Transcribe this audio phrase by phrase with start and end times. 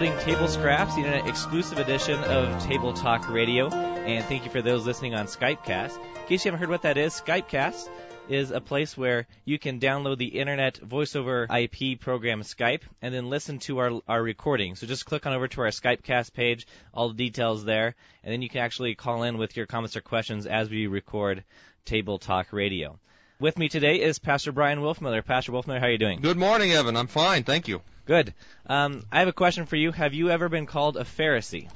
[0.00, 3.68] downloading Table Scraps, the internet exclusive edition of Table Talk Radio.
[3.68, 5.98] And thank you for those listening on Skypecast.
[5.98, 7.86] In case you haven't heard what that is, Skypecast
[8.30, 13.12] is a place where you can download the internet voice over IP program Skype and
[13.12, 14.74] then listen to our, our recording.
[14.74, 18.40] So just click on over to our Skypecast page, all the details there, and then
[18.40, 21.44] you can actually call in with your comments or questions as we record
[21.84, 22.98] Table Talk Radio.
[23.40, 25.24] With me today is Pastor Brian Wolfmueller.
[25.24, 26.20] Pastor Wolfmueller, how are you doing?
[26.20, 26.94] Good morning, Evan.
[26.94, 27.80] I'm fine, thank you.
[28.04, 28.34] Good.
[28.66, 29.92] Um, I have a question for you.
[29.92, 31.66] Have you ever been called a Pharisee?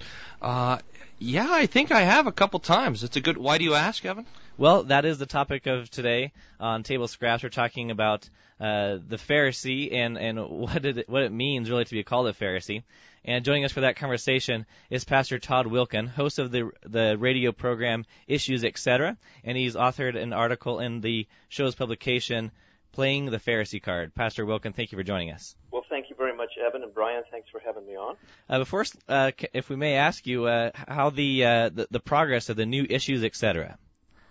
[0.42, 0.76] Uh,
[1.18, 3.02] yeah, I think I have a couple times.
[3.02, 3.38] It's a good.
[3.38, 4.26] Why do you ask, Evan?
[4.58, 7.42] Well, that is the topic of today on Table Scraps.
[7.42, 8.28] We're talking about
[8.60, 12.34] uh, the Pharisee and and what it what it means really to be called a
[12.34, 12.82] Pharisee.
[13.24, 17.52] And joining us for that conversation is Pastor Todd Wilken, host of the the radio
[17.52, 19.16] program Issues Etc.
[19.44, 22.52] And he's authored an article in the show's publication,
[22.92, 24.14] Playing the Pharisee Card.
[24.14, 25.56] Pastor Wilken, thank you for joining us.
[25.72, 27.24] Well, thank you very much, Evan and Brian.
[27.30, 28.16] Thanks for having me on.
[28.48, 32.00] Uh, but first, uh, if we may ask you, uh, how the, uh, the the
[32.00, 33.76] progress of the new Issues Etc.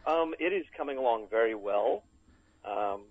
[0.05, 2.03] Um, it is coming along very well.
[2.63, 3.01] Um,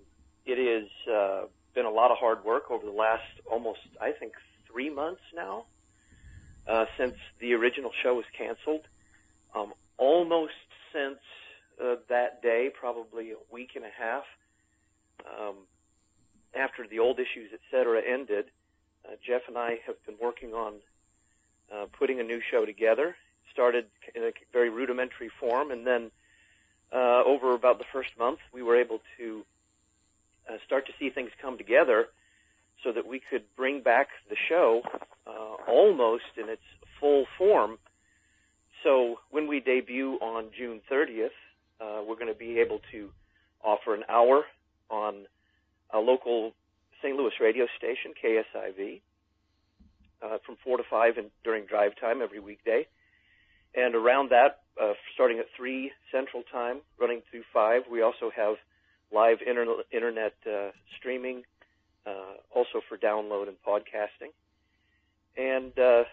[0.46, 4.32] it has uh, been a lot of hard work over the last almost, I think,
[4.72, 5.64] three months now
[6.66, 8.86] uh, since the original show was canceled.
[9.54, 10.52] Um, almost
[10.92, 11.18] since
[11.82, 14.24] uh, that day, probably a week and a half
[15.26, 15.56] um,
[16.54, 18.46] after the old issues, etc., ended.
[19.04, 20.74] Uh, Jeff and I have been working on
[21.72, 23.16] uh, putting a new show together.
[23.50, 26.10] Started in a very rudimentary form, and then
[26.92, 29.44] uh, over about the first month, we were able to
[30.48, 32.08] uh, start to see things come together
[32.82, 34.82] so that we could bring back the show
[35.26, 36.62] uh, almost in its
[37.00, 37.78] full form.
[38.82, 41.28] So when we debut on June 30th,
[41.80, 43.10] uh, we're going to be able to
[43.62, 44.44] offer an hour
[44.90, 45.26] on
[45.92, 46.52] a local
[47.02, 47.16] St.
[47.16, 49.00] Louis radio station, KSIV,
[50.22, 52.86] uh, from 4 to 5 and during drive time every weekday.
[53.74, 58.56] And around that, uh, starting at 3 Central Time, running through 5, we also have
[59.12, 61.42] live internet, internet uh, streaming,
[62.06, 64.32] uh, also for download and podcasting.
[65.36, 66.04] And uh,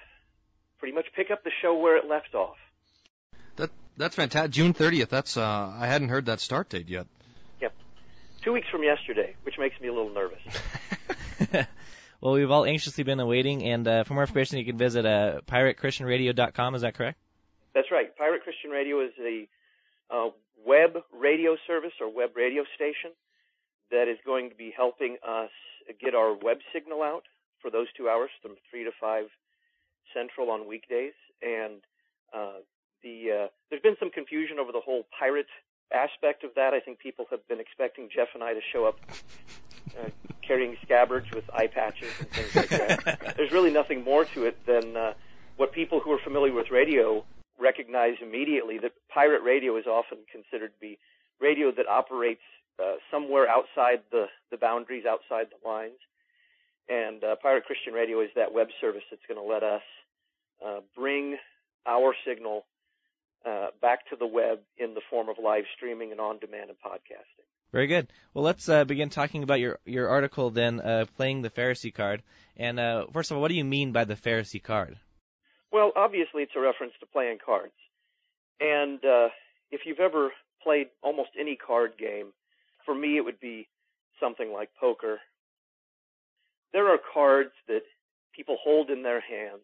[0.79, 2.57] pretty much pick up the show where it left off.
[3.57, 4.51] That that's fantastic.
[4.51, 5.09] June 30th.
[5.09, 7.07] That's uh, I hadn't heard that start date yet.
[7.61, 7.73] Yep,
[8.41, 10.41] two weeks from yesterday, which makes me a little nervous.
[12.21, 15.41] well, we've all anxiously been awaiting, and uh, for more information, you can visit uh,
[15.47, 16.75] piratechristianradio.com.
[16.75, 17.19] Is that correct?
[17.75, 18.16] That's right.
[18.16, 19.47] Pirate Christian Radio is a
[20.09, 20.29] uh,
[20.66, 23.11] web radio service or web radio station
[23.91, 25.50] that is going to be helping us
[25.94, 27.23] get our web signal out
[27.61, 29.25] for those two hours from 3 to 5
[30.13, 31.13] Central on weekdays.
[31.41, 31.81] And
[32.33, 32.61] uh,
[33.03, 35.47] the uh, there's been some confusion over the whole pirate
[35.94, 36.73] aspect of that.
[36.73, 38.97] I think people have been expecting Jeff and I to show up
[40.00, 40.09] uh,
[40.45, 43.33] carrying scabbards with eye patches and things like that.
[43.38, 45.13] there's really nothing more to it than uh,
[45.57, 47.23] what people who are familiar with radio
[47.59, 50.97] recognize immediately that pirate radio is often considered to be
[51.41, 52.41] radio that operates
[52.81, 56.00] uh, somewhere outside the, the boundaries, outside the lines.
[56.88, 59.81] And uh, Pirate Christian Radio is that web service that's going to let us
[60.66, 61.38] uh, bring
[61.85, 62.66] our signal
[63.45, 67.45] uh, back to the web in the form of live streaming and on-demand and podcasting.
[67.72, 68.07] Very good.
[68.34, 72.23] Well, let's uh, begin talking about your your article then, uh, playing the Pharisee card.
[72.57, 74.97] And uh, first of all, what do you mean by the Pharisee card?
[75.72, 77.73] Well, obviously, it's a reference to playing cards.
[78.59, 79.29] And uh,
[79.69, 80.31] if you've ever
[80.63, 82.34] played almost any card game,
[82.89, 83.67] for me, it would be
[84.19, 85.19] something like poker.
[86.73, 87.81] There are cards that
[88.35, 89.61] people hold in their hands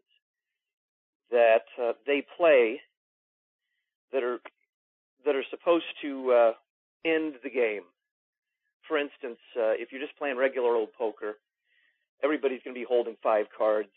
[1.31, 2.81] that uh, they play
[4.13, 4.37] that are
[5.25, 6.51] that are supposed to uh,
[7.03, 7.81] end the game.
[8.87, 11.39] For instance, uh, if you're just playing regular old poker,
[12.23, 13.89] everybody's going to be holding five cards,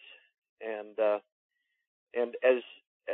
[0.62, 1.18] and uh,
[2.14, 2.62] and as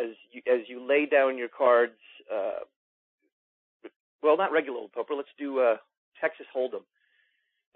[0.00, 1.98] as you as you lay down your cards,
[2.32, 2.62] uh,
[4.22, 5.14] well, not regular old poker.
[5.16, 5.76] Let's do uh,
[6.24, 6.88] Texas Hold'em.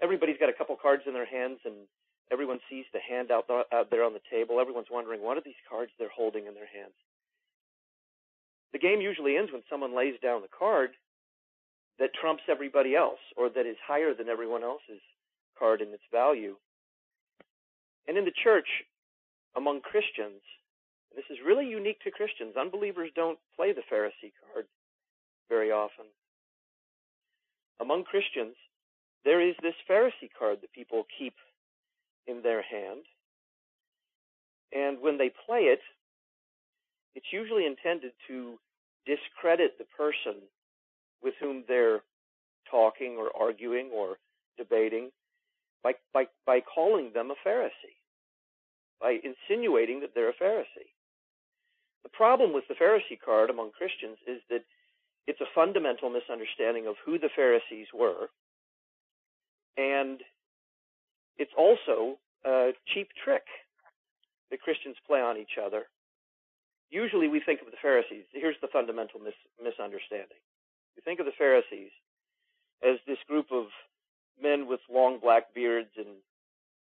[0.01, 1.85] Everybody's got a couple cards in their hands, and
[2.31, 4.59] everyone sees the hand out, out there on the table.
[4.59, 6.97] Everyone's wondering what are these cards they're holding in their hands.
[8.73, 10.91] The game usually ends when someone lays down the card
[11.99, 15.03] that trumps everybody else, or that is higher than everyone else's
[15.57, 16.55] card in its value.
[18.07, 18.67] And in the church,
[19.55, 20.41] among Christians,
[21.15, 22.55] this is really unique to Christians.
[22.57, 24.65] Unbelievers don't play the Pharisee card
[25.49, 26.05] very often.
[27.81, 28.55] Among Christians,
[29.25, 31.33] there is this Pharisee card that people keep
[32.27, 33.01] in their hand.
[34.73, 35.81] And when they play it,
[37.15, 38.59] it's usually intended to
[39.05, 40.41] discredit the person
[41.23, 42.01] with whom they're
[42.69, 44.17] talking or arguing or
[44.57, 45.09] debating
[45.83, 47.97] by, by, by calling them a Pharisee.
[49.01, 50.91] by insinuating that they're a Pharisee.
[52.03, 54.63] The problem with the Pharisee card among Christians is that
[55.29, 58.29] it's a fundamental misunderstanding of who the Pharisees were,
[59.77, 60.21] and
[61.37, 63.45] it's also a cheap trick
[64.49, 65.85] that Christians play on each other.
[66.89, 68.25] Usually we think of the Pharisees.
[68.33, 70.41] Here's the fundamental mis- misunderstanding.
[70.95, 71.91] We think of the Pharisees
[72.81, 73.65] as this group of
[74.41, 76.07] men with long black beards and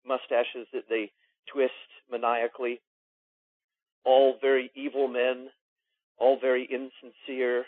[0.06, 1.12] mustaches that they
[1.52, 1.72] twist
[2.10, 2.80] maniacally,
[4.06, 5.48] all very evil men,
[6.16, 7.66] all very insincere,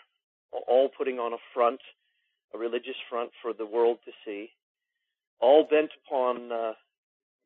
[0.53, 1.81] all putting on a front,
[2.55, 4.51] a religious front for the world to see,
[5.41, 6.73] all bent upon uh,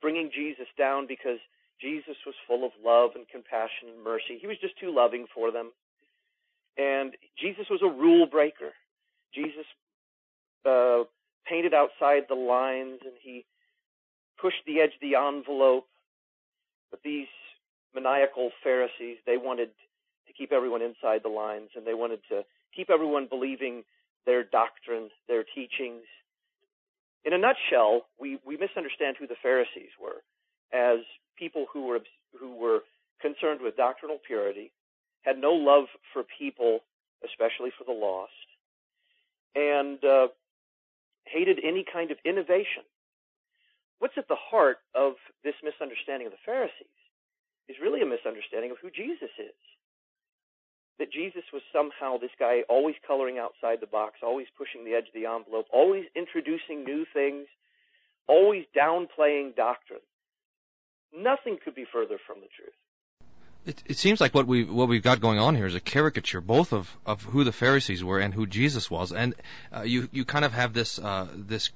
[0.01, 1.39] bringing Jesus down because
[1.81, 4.39] Jesus was full of love and compassion and mercy.
[4.41, 5.73] He was just too loving for them.
[6.77, 8.73] And Jesus was a rule breaker.
[9.35, 9.67] Jesus
[10.67, 11.05] uh,
[11.47, 13.45] painted outside the lines and he
[14.41, 15.87] pushed the edge of the envelope.
[16.91, 17.29] But these
[17.95, 19.71] maniacal Pharisees, they wanted
[20.27, 23.85] to keep everyone inside the lines and they wanted to keep everyone believing
[24.27, 26.05] their doctrine, their teachings.
[27.25, 30.23] In a nutshell, we, we misunderstand who the Pharisees were
[30.73, 31.01] as
[31.39, 32.01] people who were
[32.39, 32.81] who were
[33.21, 34.73] concerned with doctrinal purity,
[35.23, 36.81] had no love for people,
[37.25, 38.33] especially for the lost,
[39.55, 40.29] and uh,
[41.25, 42.83] hated any kind of innovation.
[44.01, 46.99] What's at the heart of this misunderstanding of the Pharisees
[47.69, 49.57] is really a misunderstanding of who Jesus is.
[50.99, 55.09] That Jesus was somehow this guy always coloring outside the box, always pushing the edge
[55.09, 57.47] of the envelope, always introducing new things,
[58.29, 60.07] always downplaying doctrine.
[61.17, 62.75] Nothing could be further from the truth.
[63.67, 66.43] It, it seems like what we what we've got going on here is a caricature,
[66.43, 69.35] both of, of who the Pharisees were and who Jesus was, and
[69.75, 71.71] uh, you you kind of have this uh, this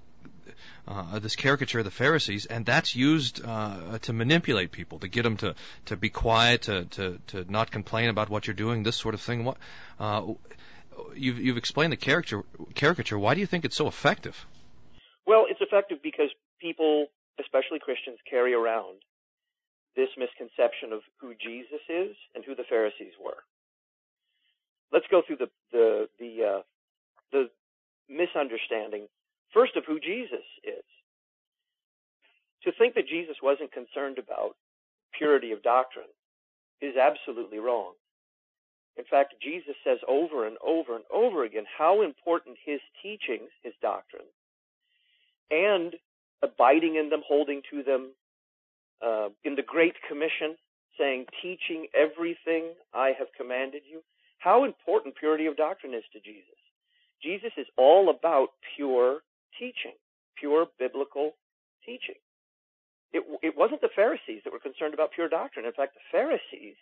[0.88, 5.22] uh, this caricature of the Pharisees, and that's used uh, to manipulate people, to get
[5.22, 5.54] them to,
[5.86, 9.20] to be quiet, to, to, to not complain about what you're doing, this sort of
[9.20, 9.44] thing.
[9.44, 9.58] What,
[10.00, 10.22] uh,
[11.14, 12.42] you've, you've explained the caricature,
[12.74, 13.18] caricature.
[13.18, 14.46] Why do you think it's so effective?
[15.26, 17.08] Well, it's effective because people,
[17.38, 19.02] especially Christians, carry around
[19.94, 23.44] this misconception of who Jesus is and who the Pharisees were.
[24.90, 26.62] Let's go through the the the uh,
[27.30, 27.50] the
[28.08, 29.08] misunderstanding
[29.52, 30.84] first of who Jesus is.
[32.64, 34.56] To think that Jesus wasn't concerned about
[35.16, 36.10] purity of doctrine
[36.80, 37.92] is absolutely wrong.
[38.96, 43.72] In fact, Jesus says over and over and over again how important his teachings, his
[43.80, 44.26] doctrine,
[45.50, 45.94] and
[46.42, 48.10] abiding in them, holding to them,
[49.00, 50.56] uh, in the Great Commission,
[50.98, 54.02] saying, teaching everything I have commanded you,
[54.38, 56.58] how important purity of doctrine is to Jesus.
[57.22, 59.20] Jesus is all about pure
[59.58, 59.96] teaching,
[60.36, 61.32] pure biblical
[61.84, 62.18] teaching.
[63.12, 65.64] It, it wasn't the Pharisees that were concerned about pure doctrine.
[65.64, 66.76] In fact, the Pharisees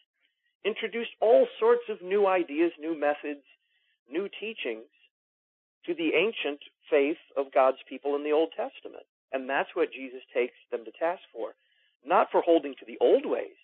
[0.64, 3.44] introduced all sorts of new ideas, new methods,
[4.10, 4.90] new teachings
[5.86, 6.58] to the ancient
[6.90, 9.06] faith of God's people in the Old Testament.
[9.32, 11.54] And that's what Jesus takes them to task for
[12.06, 13.58] not for holding to the old ways,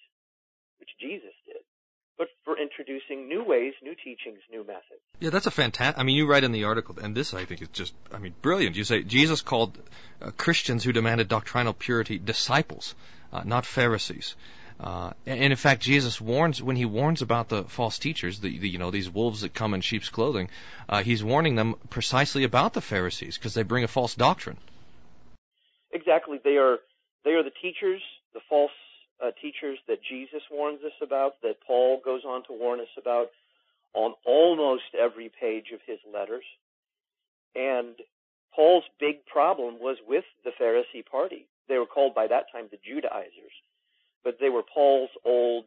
[0.83, 1.63] which Jesus did,
[2.19, 5.01] but for introducing new ways, new teachings, new methods.
[5.21, 5.99] Yeah, that's a fantastic.
[5.99, 8.35] I mean, you write in the article, and this I think is just, I mean,
[8.43, 8.77] brilliant.
[8.77, 9.79] You say Jesus called
[10.21, 12.95] uh, Christians who demanded doctrinal purity disciples,
[13.33, 14.37] uh, not Pharisees.
[14.81, 18.69] Uh, and in fact, Jesus warns when he warns about the false teachers, the, the
[18.69, 20.51] you know these wolves that come in sheep's clothing.
[20.89, 24.57] Uh, he's warning them precisely about the Pharisees because they bring a false doctrine.
[25.93, 26.79] Exactly, they are
[27.25, 28.03] they are the teachers
[28.35, 28.73] the false
[29.23, 33.29] uh, teachers that Jesus warns us about, that Paul goes on to warn us about
[33.95, 36.45] on almost every page of his letters.
[37.55, 37.95] And
[38.55, 41.47] Paul's big problem was with the Pharisee party.
[41.69, 43.53] They were called by that time the Judaizers,
[44.25, 45.67] but they were Paul's old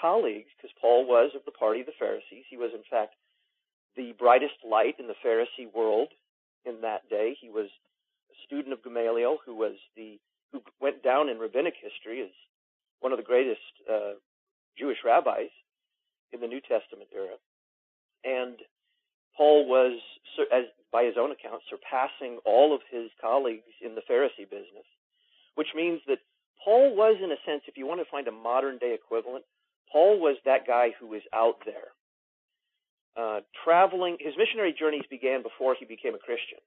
[0.00, 2.44] colleagues because Paul was of the party of the Pharisees.
[2.50, 3.14] He was, in fact,
[3.96, 6.08] the brightest light in the Pharisee world
[6.64, 7.36] in that day.
[7.40, 7.68] He was
[8.30, 10.18] a student of Gamaliel, who was the
[10.52, 12.30] who went down in rabbinic history as
[13.00, 13.60] one of the greatest
[13.90, 14.18] uh,
[14.78, 15.50] Jewish rabbis
[16.32, 17.36] in the New Testament era.
[18.24, 18.58] And
[19.36, 20.00] Paul was,
[20.52, 24.88] as by his own account, surpassing all of his colleagues in the Pharisee business,
[25.54, 26.18] which means that
[26.64, 29.44] Paul was, in a sense, if you want to find a modern day equivalent,
[29.92, 31.94] Paul was that guy who was out there.
[33.16, 36.58] Uh, traveling, his missionary journeys began before he became a Christian.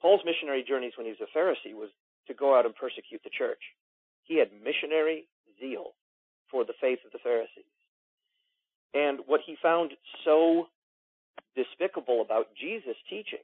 [0.00, 1.90] Paul's missionary journeys when he was a Pharisee was
[2.26, 3.60] to go out and persecute the church.
[4.30, 5.26] He had missionary
[5.58, 5.98] zeal
[6.54, 7.66] for the faith of the Pharisees.
[8.94, 9.90] And what he found
[10.24, 10.70] so
[11.56, 13.42] despicable about Jesus' teaching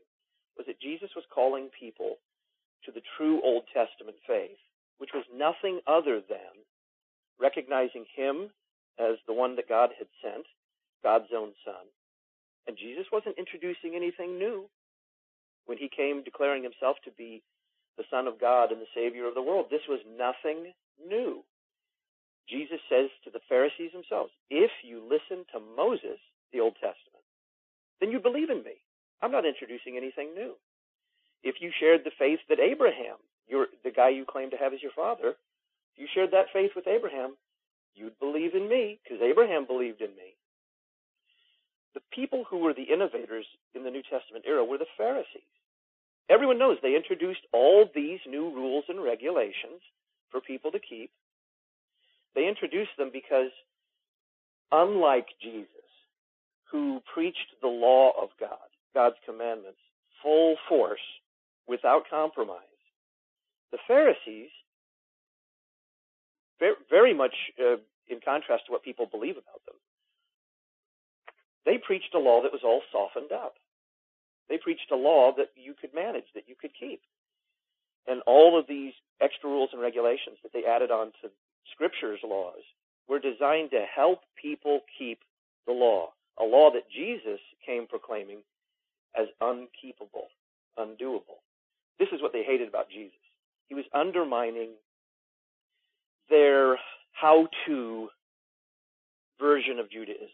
[0.56, 2.22] was that Jesus was calling people
[2.84, 4.62] to the true Old Testament faith,
[4.98, 6.54] which was nothing other than
[7.40, 8.54] recognizing him
[8.94, 10.46] as the one that God had sent,
[11.02, 11.82] God's own son.
[12.68, 14.70] And Jesus wasn't introducing anything new
[15.66, 17.42] when he came declaring himself to be
[17.96, 19.66] the Son of God and the Savior of the world.
[19.70, 21.42] This was nothing new.
[22.48, 26.20] Jesus says to the Pharisees themselves, if you listen to Moses,
[26.52, 27.24] the Old Testament,
[28.00, 28.78] then you believe in me.
[29.20, 30.54] I'm not introducing anything new.
[31.42, 33.16] If you shared the faith that Abraham,
[33.48, 35.34] your, the guy you claim to have as your father,
[35.94, 37.36] if you shared that faith with Abraham,
[37.94, 40.36] you'd believe in me because Abraham believed in me.
[41.94, 45.55] The people who were the innovators in the New Testament era were the Pharisees.
[46.28, 49.80] Everyone knows they introduced all these new rules and regulations
[50.30, 51.10] for people to keep.
[52.34, 53.50] They introduced them because,
[54.72, 55.68] unlike Jesus,
[56.70, 59.78] who preached the law of God, God's commandments,
[60.22, 61.00] full force,
[61.68, 62.60] without compromise,
[63.70, 64.50] the Pharisees,
[66.90, 67.76] very much uh,
[68.08, 69.76] in contrast to what people believe about them,
[71.64, 73.54] they preached a law that was all softened up.
[74.48, 77.00] They preached a law that you could manage, that you could keep.
[78.06, 81.30] And all of these extra rules and regulations that they added on to
[81.72, 82.62] Scripture's laws
[83.08, 85.20] were designed to help people keep
[85.66, 88.38] the law, a law that Jesus came proclaiming
[89.18, 90.28] as unkeepable,
[90.78, 91.42] undoable.
[91.98, 93.18] This is what they hated about Jesus.
[93.68, 94.70] He was undermining
[96.28, 96.78] their
[97.12, 98.08] how to
[99.38, 100.28] version of Judaism.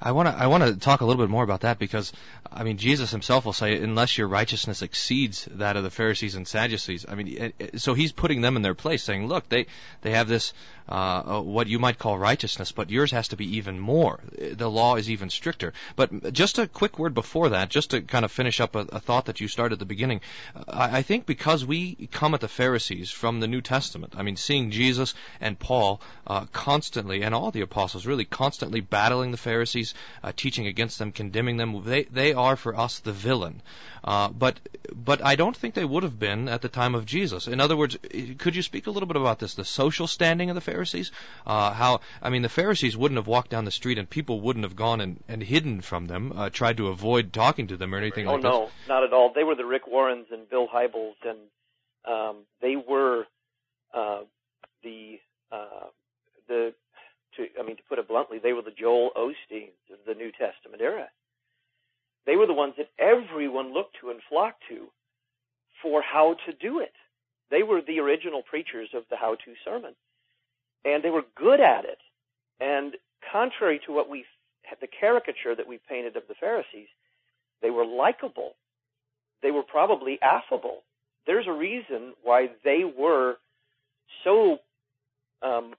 [0.00, 2.12] I want to I want to talk a little bit more about that because
[2.50, 6.46] I mean Jesus himself will say unless your righteousness exceeds that of the Pharisees and
[6.46, 7.06] Sadducees.
[7.08, 9.66] I mean so he's putting them in their place saying look they
[10.02, 10.52] they have this
[10.88, 14.20] uh, what you might call righteousness but yours has to be even more.
[14.36, 15.72] The law is even stricter.
[15.96, 19.00] But just a quick word before that just to kind of finish up a, a
[19.00, 20.20] thought that you started at the beginning.
[20.68, 24.12] I, I think because we come at the Pharisees from the New Testament.
[24.16, 28.45] I mean seeing Jesus and Paul uh, constantly and all the apostles really constantly
[28.90, 31.82] battling the Pharisees uh, teaching against them, condemning them.
[31.84, 33.62] They they are for us the villain.
[34.04, 34.60] Uh, but
[34.94, 37.48] but I don't think they would have been at the time of Jesus.
[37.48, 37.96] In other words,
[38.38, 41.10] could you speak a little bit about this, the social standing of the Pharisees?
[41.46, 44.64] Uh, how I mean, the Pharisees wouldn't have walked down the street and people wouldn't
[44.64, 47.98] have gone and, and hidden from them, uh, tried to avoid talking to them or
[47.98, 48.52] anything oh, like that.
[48.52, 49.32] Oh no, not at all.
[49.34, 51.38] They were the Rick Warrens and Bill Hybels, and
[52.06, 53.24] um, they were
[53.92, 54.20] uh,
[54.82, 55.18] the
[55.50, 55.88] uh,
[56.48, 56.74] the
[57.36, 60.30] to, I mean, to put it bluntly, they were the Joel Osteens of the New
[60.32, 61.08] Testament era.
[62.26, 64.88] They were the ones that everyone looked to and flocked to
[65.82, 66.92] for how to do it.
[67.50, 69.94] They were the original preachers of the how-to sermon.
[70.84, 71.98] And they were good at it.
[72.60, 72.94] And
[73.32, 74.24] contrary to what we,
[74.80, 76.88] the caricature that we painted of the Pharisees,
[77.62, 78.52] they were likable.
[79.42, 80.82] They were probably affable.
[81.26, 83.36] There's a reason why they were
[84.24, 84.58] so
[85.42, 85.74] um,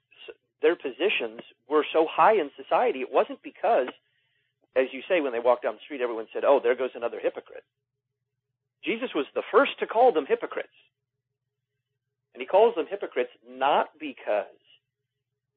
[0.61, 2.99] their positions were so high in society.
[3.01, 3.89] It wasn't because,
[4.75, 7.19] as you say, when they walked down the street, everyone said, "Oh, there goes another
[7.19, 7.63] hypocrite."
[8.83, 10.73] Jesus was the first to call them hypocrites.
[12.33, 14.45] And he calls them hypocrites not because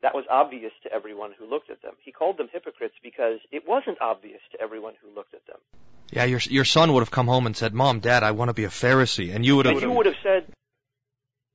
[0.02, 1.92] that was obvious to everyone who looked at them.
[2.02, 5.58] He called them hypocrites because it wasn't obvious to everyone who looked at them.
[6.10, 8.54] Yeah, your your son would have come home and said, "Mom, Dad, I want to
[8.54, 9.76] be a Pharisee," and you would have.
[9.76, 10.52] And you would have said,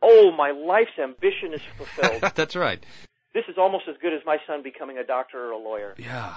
[0.01, 2.81] "Oh, my life's ambition is fulfilled." That's right
[3.36, 5.94] this is almost as good as my son becoming a doctor or a lawyer.
[5.98, 6.36] Yeah.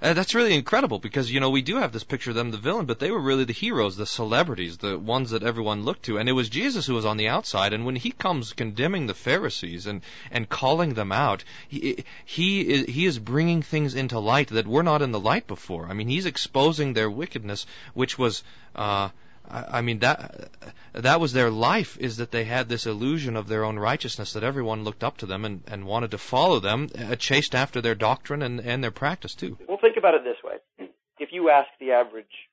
[0.00, 2.56] Uh, that's really incredible because you know we do have this picture of them the
[2.56, 6.16] villain, but they were really the heroes, the celebrities, the ones that everyone looked to,
[6.16, 7.74] and it was Jesus who was on the outside.
[7.74, 12.86] And when he comes condemning the Pharisees and and calling them out, he he is
[12.86, 15.86] he is bringing things into light that were not in the light before.
[15.88, 18.42] I mean, he's exposing their wickedness, which was.
[18.74, 19.10] Uh,
[19.48, 20.50] I mean that
[20.92, 24.44] that was their life is that they had this illusion of their own righteousness that
[24.44, 27.96] everyone looked up to them and, and wanted to follow them, uh, chased after their
[27.96, 29.58] doctrine and, and their practice too.
[29.66, 32.48] Well, think about it this way: if you ask the average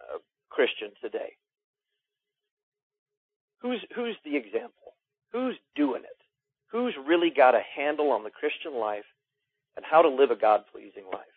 [0.00, 0.18] uh,
[0.50, 1.36] Christian today,
[3.60, 4.94] who's who's the example?
[5.32, 6.18] Who's doing it?
[6.70, 9.06] Who's really got a handle on the Christian life
[9.76, 11.34] and how to live a God-pleasing life?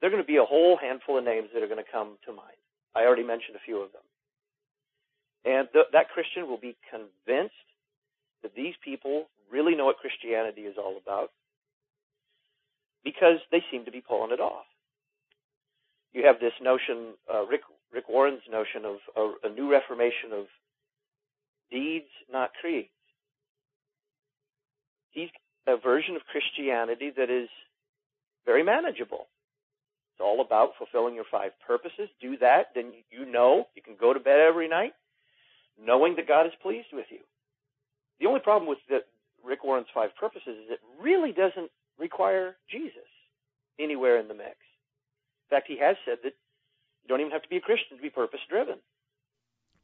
[0.00, 2.18] There are going to be a whole handful of names that are going to come
[2.26, 2.58] to mind.
[2.96, 4.02] I already mentioned a few of them.
[5.44, 7.54] And th- that Christian will be convinced
[8.42, 11.30] that these people really know what Christianity is all about
[13.04, 14.64] because they seem to be pulling it off.
[16.12, 17.60] You have this notion, uh, Rick,
[17.92, 20.46] Rick Warren's notion of a, a new reformation of
[21.70, 22.88] deeds, not creeds.
[25.10, 25.28] He's
[25.66, 27.48] a version of Christianity that is
[28.46, 29.26] very manageable.
[30.16, 32.08] It's all about fulfilling your five purposes.
[32.22, 34.94] Do that, then you know you can go to bed every night
[35.78, 37.18] knowing that God is pleased with you.
[38.18, 39.00] The only problem with the
[39.44, 43.04] Rick Warren's five purposes is it really doesn't require Jesus
[43.78, 44.56] anywhere in the mix.
[45.50, 46.32] In fact, he has said that
[47.02, 48.76] you don't even have to be a Christian to be purpose driven.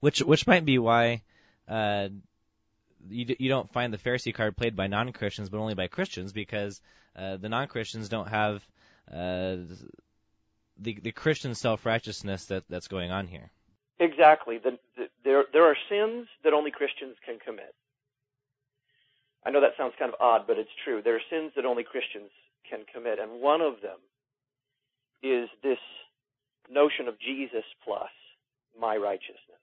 [0.00, 1.22] Which which might be why
[1.68, 2.08] uh,
[3.10, 6.80] you you don't find the Pharisee card played by non-Christians, but only by Christians, because
[7.14, 8.66] uh, the non-Christians don't have
[9.12, 9.56] uh,
[10.82, 13.50] the the Christian self-righteousness that that's going on here.
[13.98, 14.58] Exactly.
[14.58, 17.74] The, the, there there are sins that only Christians can commit.
[19.44, 21.02] I know that sounds kind of odd, but it's true.
[21.02, 22.30] There are sins that only Christians
[22.68, 23.98] can commit, and one of them
[25.22, 25.78] is this
[26.70, 28.10] notion of Jesus plus
[28.78, 29.62] my righteousness.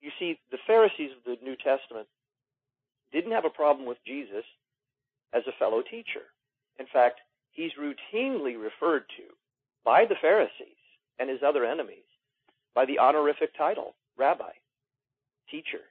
[0.00, 2.08] You see, the Pharisees of the New Testament
[3.12, 4.44] didn't have a problem with Jesus
[5.32, 6.26] as a fellow teacher.
[6.78, 7.20] In fact,
[7.52, 9.24] he's routinely referred to
[9.84, 10.78] by the Pharisees
[11.18, 12.04] and his other enemies
[12.74, 14.52] by the honorific title, rabbi,
[15.50, 15.84] teacher.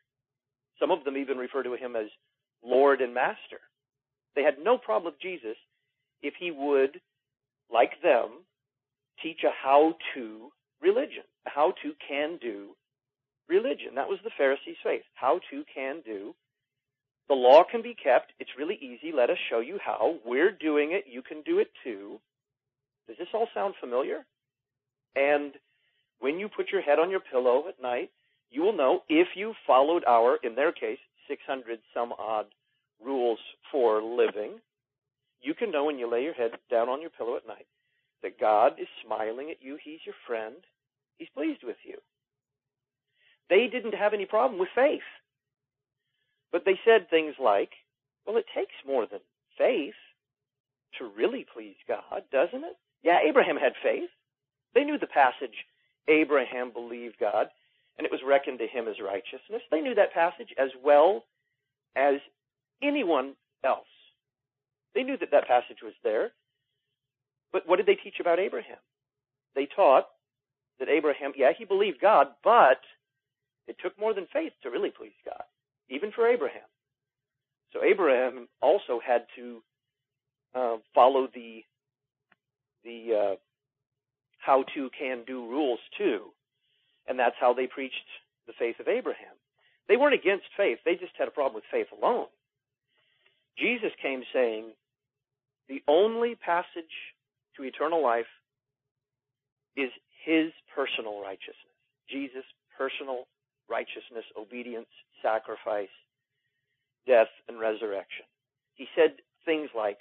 [0.80, 2.08] Some of them even refer to him as
[2.64, 3.62] Lord and Master.
[4.36, 5.58] They had no problem with Jesus
[6.22, 7.00] if he would,
[7.72, 8.30] like them,
[9.22, 10.50] teach a how to
[10.82, 12.70] religion, a how to can do
[13.48, 13.96] religion.
[13.96, 15.04] That was the Pharisees' faith.
[15.14, 16.34] How to can do.
[17.28, 18.34] The law can be kept.
[18.40, 19.12] It's really easy.
[19.16, 20.16] Let us show you how.
[20.26, 21.06] We're doing it.
[21.08, 22.20] You can do it too.
[23.12, 24.26] Does this all sound familiar?
[25.18, 25.52] And
[26.22, 28.10] when you put your head on your pillow at night,
[28.50, 32.46] you will know if you followed our, in their case, 600 some odd
[33.04, 33.40] rules
[33.70, 34.60] for living,
[35.42, 37.68] you can know when you lay your head down on your pillow at night
[38.24, 39.78] that God is smiling at you.
[39.84, 40.56] He's your friend.
[41.18, 41.98] He's pleased with you.
[43.50, 45.02] They didn't have any problem with faith.
[46.54, 47.72] But they said things like,
[48.26, 49.20] well, it takes more than
[49.58, 50.00] faith
[50.98, 52.78] to really please God, doesn't it?
[53.04, 54.10] Yeah, Abraham had faith.
[54.74, 55.66] They knew the passage,
[56.08, 57.48] Abraham believed God,
[57.98, 59.62] and it was reckoned to him as righteousness.
[59.70, 61.24] They knew that passage as well
[61.96, 62.16] as
[62.82, 63.34] anyone
[63.64, 63.86] else.
[64.96, 66.32] They knew that that passage was there.
[67.52, 68.78] But what did they teach about Abraham?
[69.56, 70.08] They taught
[70.80, 72.80] that Abraham, yeah, he believed God, but
[73.68, 75.44] it took more than faith to really please God,
[75.90, 76.68] even for Abraham.
[77.74, 79.64] So Abraham also had to
[80.56, 81.64] uh, follow the
[82.84, 83.36] the uh,
[84.40, 86.32] how to can do rules too,
[87.08, 87.96] and that's how they preached
[88.48, 89.36] the faith of Abraham.
[89.88, 92.28] They weren't against faith; they just had a problem with faith alone.
[93.58, 94.72] Jesus came saying,
[95.72, 97.16] the only passage
[97.56, 98.28] to eternal life
[99.78, 99.90] is
[100.26, 101.80] His personal righteousness.
[102.10, 102.44] Jesus'
[102.78, 103.28] personal
[103.70, 104.90] righteousness, obedience,
[105.22, 105.94] sacrifice,
[107.08, 108.26] death, and resurrection.
[108.76, 109.16] He said
[109.46, 110.00] things like,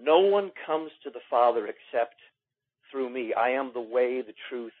[0.00, 2.16] No one comes to the Father except
[2.90, 3.32] through me.
[3.34, 4.72] I am the way, the truth,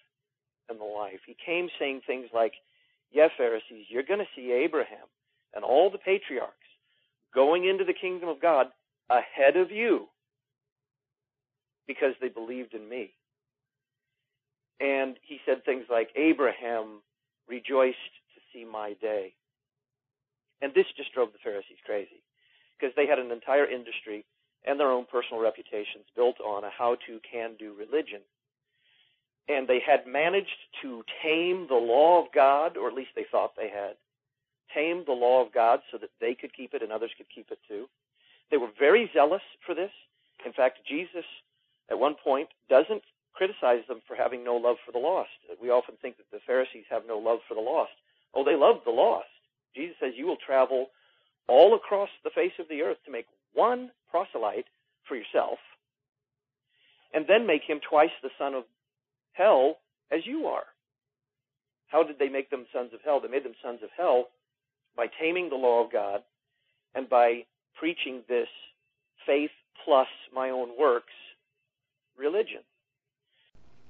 [0.68, 1.20] and the life.
[1.26, 2.54] He came saying things like,
[3.12, 5.06] Yeah, Pharisees, you're going to see Abraham
[5.54, 6.52] and all the patriarchs
[7.34, 8.68] going into the kingdom of God
[9.10, 10.06] ahead of you
[11.86, 13.12] because they believed in me.
[14.80, 17.02] And he said things like, Abraham
[17.48, 19.34] rejoiced to see my day.
[20.62, 22.22] And this just drove the Pharisees crazy
[22.78, 24.24] because they had an entire industry
[24.64, 28.20] and their own personal reputations built on a how to can do religion.
[29.48, 33.52] And they had managed to tame the law of God, or at least they thought
[33.56, 33.96] they had,
[34.74, 37.50] tame the law of God so that they could keep it and others could keep
[37.50, 37.86] it too.
[38.50, 39.90] They were very zealous for this.
[40.46, 41.24] In fact, Jesus
[41.90, 43.02] at one point doesn't
[43.34, 45.30] criticize them for having no love for the lost.
[45.60, 47.92] We often think that the Pharisees have no love for the lost.
[48.32, 49.28] Oh, they love the lost.
[49.74, 50.88] Jesus says, You will travel
[51.48, 54.66] all across the face of the earth to make one proselyte
[55.08, 55.58] for yourself,
[57.12, 58.64] and then make him twice the son of
[59.32, 59.76] hell
[60.10, 60.64] as you are.
[61.88, 63.20] How did they make them sons of hell?
[63.20, 64.26] They made them sons of hell
[64.96, 66.22] by taming the law of God
[66.94, 67.44] and by
[67.78, 68.48] preaching this
[69.26, 69.50] faith
[69.84, 71.12] plus my own works
[72.16, 72.62] religion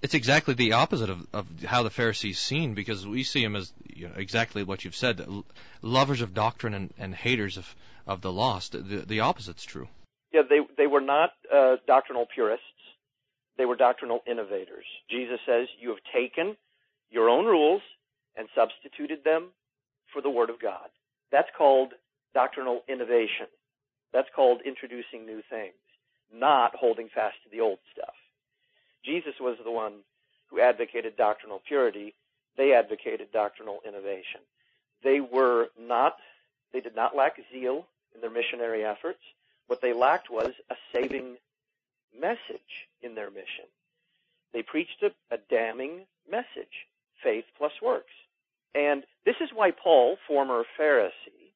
[0.04, 3.72] it's exactly the opposite of, of how the Pharisees seen because we see them as
[3.86, 5.26] you know, exactly what you've said,
[5.80, 7.74] lovers of doctrine and, and haters of,
[8.06, 8.72] of the lost.
[8.72, 9.88] The, the opposite's true.
[10.30, 12.66] Yeah, they they were not uh, doctrinal purists.
[13.56, 14.84] They were doctrinal innovators.
[15.10, 16.56] Jesus says, "You have taken
[17.10, 17.80] your own rules
[18.36, 19.52] and substituted them
[20.12, 20.88] for the Word of God."
[21.32, 21.94] That's called
[22.34, 23.46] doctrinal innovation.
[24.12, 25.80] That's called introducing new things,
[26.30, 28.14] not holding fast to the old stuff.
[29.04, 30.00] Jesus was the one
[30.50, 32.14] who advocated doctrinal purity.
[32.56, 34.40] They advocated doctrinal innovation.
[35.02, 36.16] They were not,
[36.72, 39.20] they did not lack zeal in their missionary efforts.
[39.66, 41.36] What they lacked was a saving
[42.18, 43.66] message in their mission.
[44.52, 46.86] They preached a, a damning message,
[47.22, 48.12] faith plus works.
[48.74, 51.52] And this is why Paul, former Pharisee,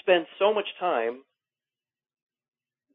[0.00, 1.22] spends so much time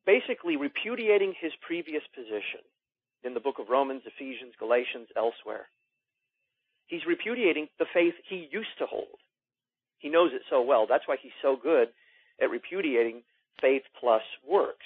[0.06, 2.62] basically repudiating his previous position
[3.24, 5.68] in the book of Romans, Ephesians, Galatians, elsewhere.
[6.88, 9.22] He's repudiating the faith he used to hold.
[10.00, 10.88] He knows it so well.
[10.88, 11.90] That's why he's so good
[12.42, 13.22] at repudiating
[13.62, 14.86] faith plus works.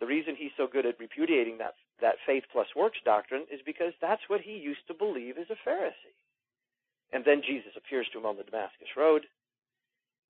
[0.00, 3.92] The reason he's so good at repudiating that, that faith plus works doctrine is because
[4.00, 6.14] that's what he used to believe as a Pharisee.
[7.12, 9.26] And then Jesus appears to him on the Damascus Road,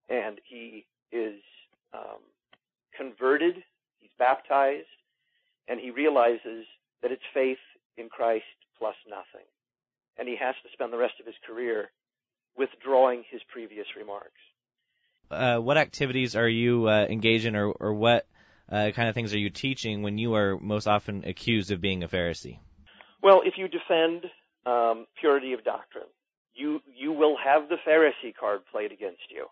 [0.07, 1.41] and he is
[1.93, 2.23] um,
[2.95, 3.55] converted,
[3.99, 4.87] he's baptized,
[5.67, 6.65] and he realizes
[7.01, 7.57] that it's faith
[7.97, 8.45] in Christ
[8.77, 9.47] plus nothing.
[10.17, 11.91] And he has to spend the rest of his career
[12.57, 14.41] withdrawing his previous remarks.
[15.31, 18.25] Uh, what activities are you uh, engaged in, or, or what
[18.71, 22.03] uh, kind of things are you teaching when you are most often accused of being
[22.03, 22.59] a Pharisee?
[23.21, 24.25] Well, if you defend
[24.65, 26.09] um, purity of doctrine,
[26.55, 29.47] you you will have the Pharisee card played against you.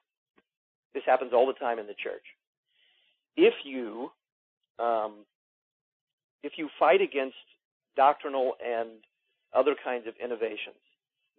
[0.94, 2.24] This happens all the time in the church.
[3.36, 4.12] If you
[4.80, 5.26] um,
[6.44, 7.36] if you fight against
[7.96, 8.90] doctrinal and
[9.56, 10.82] other kinds of innovations,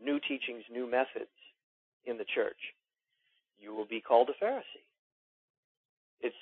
[0.03, 1.31] new teachings, new methods
[2.05, 2.59] in the church,
[3.61, 4.87] you will be called a Pharisee.
[6.21, 6.37] It's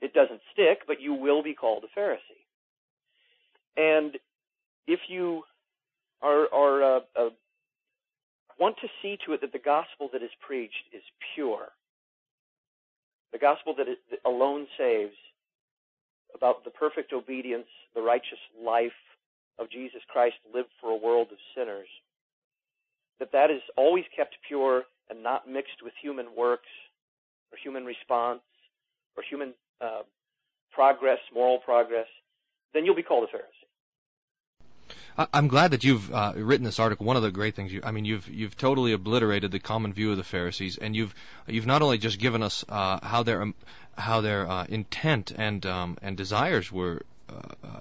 [0.00, 2.42] it doesn't stick, but you will be called a Pharisee.
[3.76, 4.18] And
[4.86, 5.44] if you
[6.20, 7.28] are, are uh, uh,
[8.58, 11.02] want to see to it that the gospel that is preached is
[11.34, 11.68] pure,
[13.32, 15.14] the gospel that, that alone saves,
[16.34, 18.92] about the perfect obedience, the righteous life
[19.58, 21.88] of Jesus Christ lived for a world of sinners,
[23.18, 26.70] that that is always kept pure and not mixed with human works
[27.52, 28.40] or human response
[29.16, 30.02] or human uh,
[30.72, 32.06] progress, moral progress,
[32.72, 33.61] then you'll be called a Pharisee.
[35.16, 37.04] I'm glad that you've uh, written this article.
[37.04, 40.10] One of the great things, you, I mean, you've you've totally obliterated the common view
[40.10, 41.14] of the Pharisees, and you've
[41.46, 43.54] you've not only just given us uh, how their um,
[43.96, 47.80] how their uh, intent and um, and desires were uh,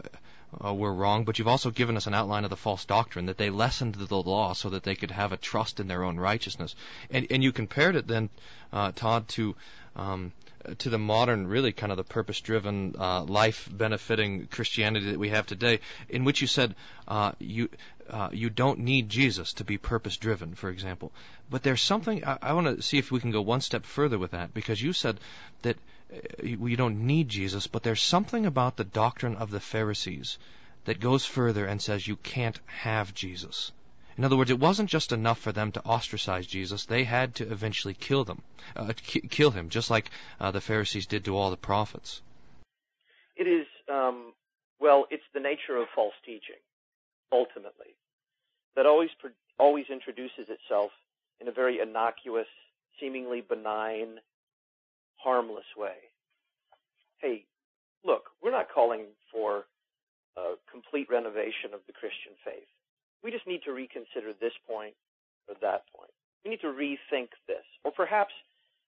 [0.64, 3.38] uh, were wrong, but you've also given us an outline of the false doctrine that
[3.38, 6.76] they lessened the law so that they could have a trust in their own righteousness,
[7.10, 8.30] and and you compared it then,
[8.74, 9.56] uh, Todd, to
[9.96, 10.34] um,
[10.78, 15.80] to the modern, really kind of the purpose-driven, uh, life-benefiting Christianity that we have today,
[16.10, 16.76] in which you said
[17.08, 17.70] uh, you
[18.10, 21.12] uh, you don't need Jesus to be purpose-driven, for example.
[21.50, 24.20] But there's something I, I want to see if we can go one step further
[24.20, 25.20] with that, because you said
[25.62, 25.78] that
[26.14, 30.38] uh, we don't need Jesus, but there's something about the doctrine of the Pharisees
[30.86, 33.72] that goes further and says you can't have Jesus.
[34.18, 37.50] In other words, it wasn't just enough for them to ostracize Jesus; they had to
[37.50, 38.44] eventually kill them,
[38.76, 38.94] uh,
[39.30, 42.22] kill him, just like uh, the Pharisees did to all the prophets.
[43.36, 44.34] It is um,
[44.80, 46.60] well, it's the nature of false teaching,
[47.32, 47.96] ultimately,
[48.76, 49.10] that always
[49.58, 50.92] always introduces itself
[51.40, 52.48] in a very innocuous,
[53.00, 54.20] seemingly benign,
[55.16, 55.96] harmless way.
[57.20, 57.46] Hey,
[58.04, 59.66] look, we're not calling for
[60.36, 62.68] a complete renovation of the Christian faith
[63.24, 64.94] we just need to reconsider this point
[65.48, 66.12] or that point.
[66.44, 67.66] We need to rethink this.
[67.84, 68.34] Or perhaps,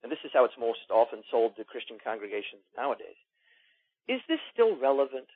[0.01, 3.19] and this is how it's most often sold to Christian congregations nowadays,
[4.07, 5.27] is this still relevant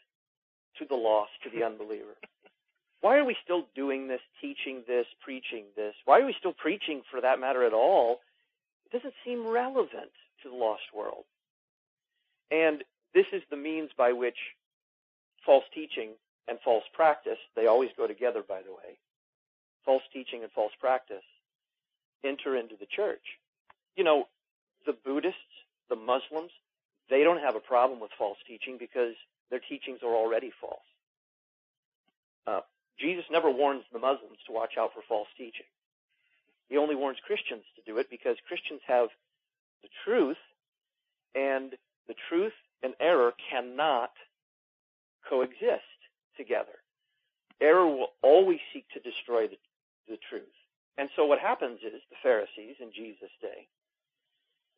[0.80, 2.18] to the lost, to the unbeliever?
[3.02, 5.94] Why are we still doing this, teaching this, preaching this?
[6.06, 8.20] Why are we still preaching for that matter at all?
[8.86, 11.26] It doesn't seem relevant to the lost world.
[12.50, 12.84] And
[13.14, 14.38] this is the means by which
[15.46, 16.12] false teaching
[16.48, 18.98] and false practice, they always go together, by the way.
[19.86, 21.24] False teaching and false practice
[22.24, 23.40] enter into the church.
[23.96, 24.28] You know,
[24.86, 25.40] the Buddhists,
[25.90, 26.52] the Muslims,
[27.10, 29.14] they don't have a problem with false teaching because
[29.50, 30.80] their teachings are already false.
[32.46, 32.62] Uh,
[33.00, 35.66] Jesus never warns the Muslims to watch out for false teaching.
[36.70, 39.10] He only warns Christians to do it because Christians have
[39.84, 40.38] the truth,
[41.34, 41.74] and
[42.08, 44.12] the truth and error cannot
[45.30, 45.97] coexist
[46.38, 46.80] together.
[47.60, 49.58] Error will always seek to destroy the,
[50.08, 50.44] the truth.
[50.98, 53.68] And so what happens is the Pharisees in Jesus' day,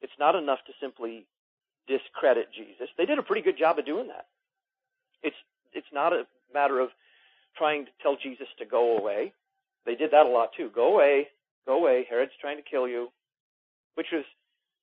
[0.01, 1.25] it's not enough to simply
[1.87, 2.89] discredit Jesus.
[2.97, 4.27] They did a pretty good job of doing that.
[5.23, 5.35] It's
[5.73, 6.89] it's not a matter of
[7.57, 9.33] trying to tell Jesus to go away.
[9.85, 10.71] They did that a lot too.
[10.73, 11.27] Go away,
[11.65, 12.05] go away.
[12.09, 13.09] Herod's trying to kill you,
[13.95, 14.23] which was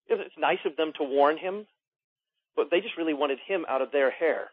[0.09, 1.67] it's nice of them to warn him,
[2.55, 4.51] but they just really wanted him out of their hair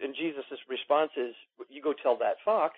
[0.00, 1.34] and Jesus' response is,
[1.68, 2.74] you go tell that fox,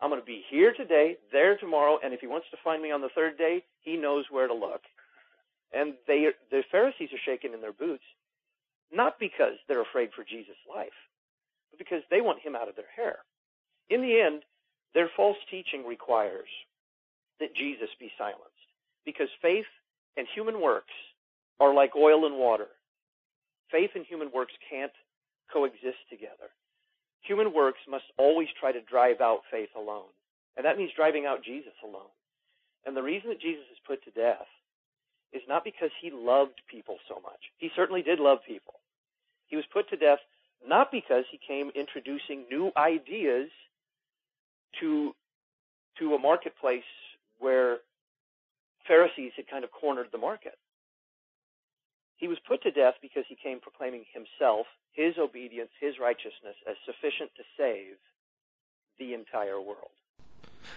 [0.00, 2.90] I'm going to be here today, there tomorrow, and if he wants to find me
[2.90, 4.82] on the third day, he knows where to look.
[5.72, 8.04] And they, the Pharisees are shaking in their boots,
[8.92, 10.98] not because they're afraid for Jesus' life,
[11.70, 13.18] but because they want him out of their hair.
[13.88, 14.42] In the end,
[14.94, 16.48] their false teaching requires
[17.40, 18.70] that Jesus be silenced,
[19.04, 19.66] because faith
[20.16, 20.92] and human works
[21.60, 22.68] are like oil and water.
[23.70, 24.92] Faith and human works can't
[25.54, 26.50] coexist together.
[27.22, 30.10] Human works must always try to drive out faith alone.
[30.56, 32.10] And that means driving out Jesus alone.
[32.84, 34.50] And the reason that Jesus is put to death
[35.32, 37.40] is not because he loved people so much.
[37.58, 38.74] He certainly did love people.
[39.46, 40.18] He was put to death
[40.66, 43.48] not because he came introducing new ideas
[44.80, 45.12] to
[45.98, 46.82] to a marketplace
[47.38, 47.78] where
[48.88, 50.58] Pharisees had kind of cornered the market.
[52.24, 56.74] He was put to death because he came proclaiming himself, his obedience, his righteousness as
[56.86, 57.98] sufficient to save
[58.98, 59.90] the entire world.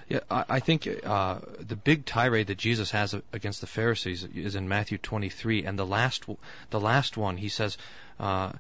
[0.10, 4.68] Yeah, I, think uh, the big tirade that Jesus has against the Pharisees is in
[4.68, 6.26] Matthew 23, and the last
[6.70, 7.78] the last one he says.
[8.20, 8.52] Uh,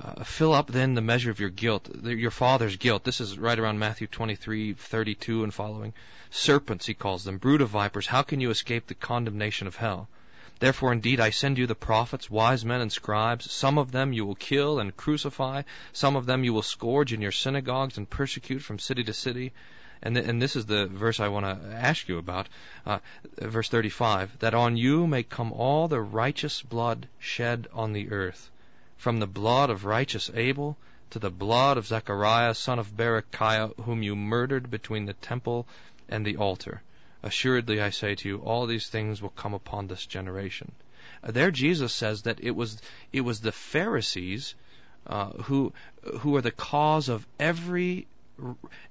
[0.00, 3.02] uh, fill up then the measure of your guilt, your father's guilt.
[3.02, 5.94] This is right around Matthew 23:32 and following.
[6.30, 8.06] Serpents, he calls them, brood of vipers.
[8.06, 10.08] How can you escape the condemnation of hell?
[10.60, 13.50] Therefore, indeed, I send you the prophets, wise men, and scribes.
[13.50, 15.62] Some of them you will kill and crucify.
[15.92, 19.52] Some of them you will scourge in your synagogues and persecute from city to city
[20.02, 22.48] and, th- and this is the verse I want to ask you about,
[22.86, 23.00] uh,
[23.38, 28.50] verse 35, that on you may come all the righteous blood shed on the earth,
[28.96, 30.78] from the blood of righteous Abel
[31.10, 35.66] to the blood of Zechariah son of Berechiah, whom you murdered between the temple
[36.08, 36.82] and the altar.
[37.22, 40.72] Assuredly, I say to you, all these things will come upon this generation.
[41.22, 42.80] Uh, there, Jesus says that it was
[43.12, 44.54] it was the Pharisees
[45.06, 45.72] uh, who
[46.20, 48.06] who are the cause of every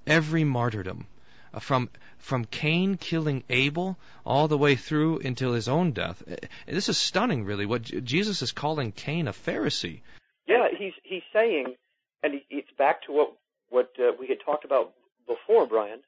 [0.05, 1.07] every martyrdom,
[1.53, 6.21] uh, from from Cain killing Abel all the way through until his own death.
[6.29, 6.35] Uh,
[6.67, 7.65] this is stunning, really.
[7.65, 10.01] What Jesus is calling Cain a Pharisee.
[10.47, 11.75] Yeah, he's he's saying,
[12.23, 13.33] and it's back to what
[13.69, 14.93] what uh, we had talked about
[15.25, 16.01] before, Brian.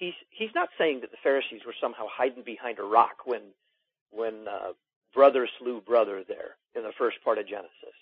[0.00, 3.42] He's he's not saying that the Pharisees were somehow hiding behind a rock when
[4.10, 4.72] when uh,
[5.12, 7.94] brother slew brother there in the first part of Genesis.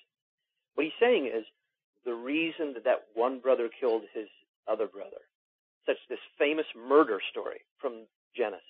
[0.75, 1.45] What he's saying is
[2.05, 4.29] the reason that that one brother killed his
[4.69, 5.27] other brother.
[5.87, 8.07] Such this famous murder story from
[8.37, 8.63] Genesis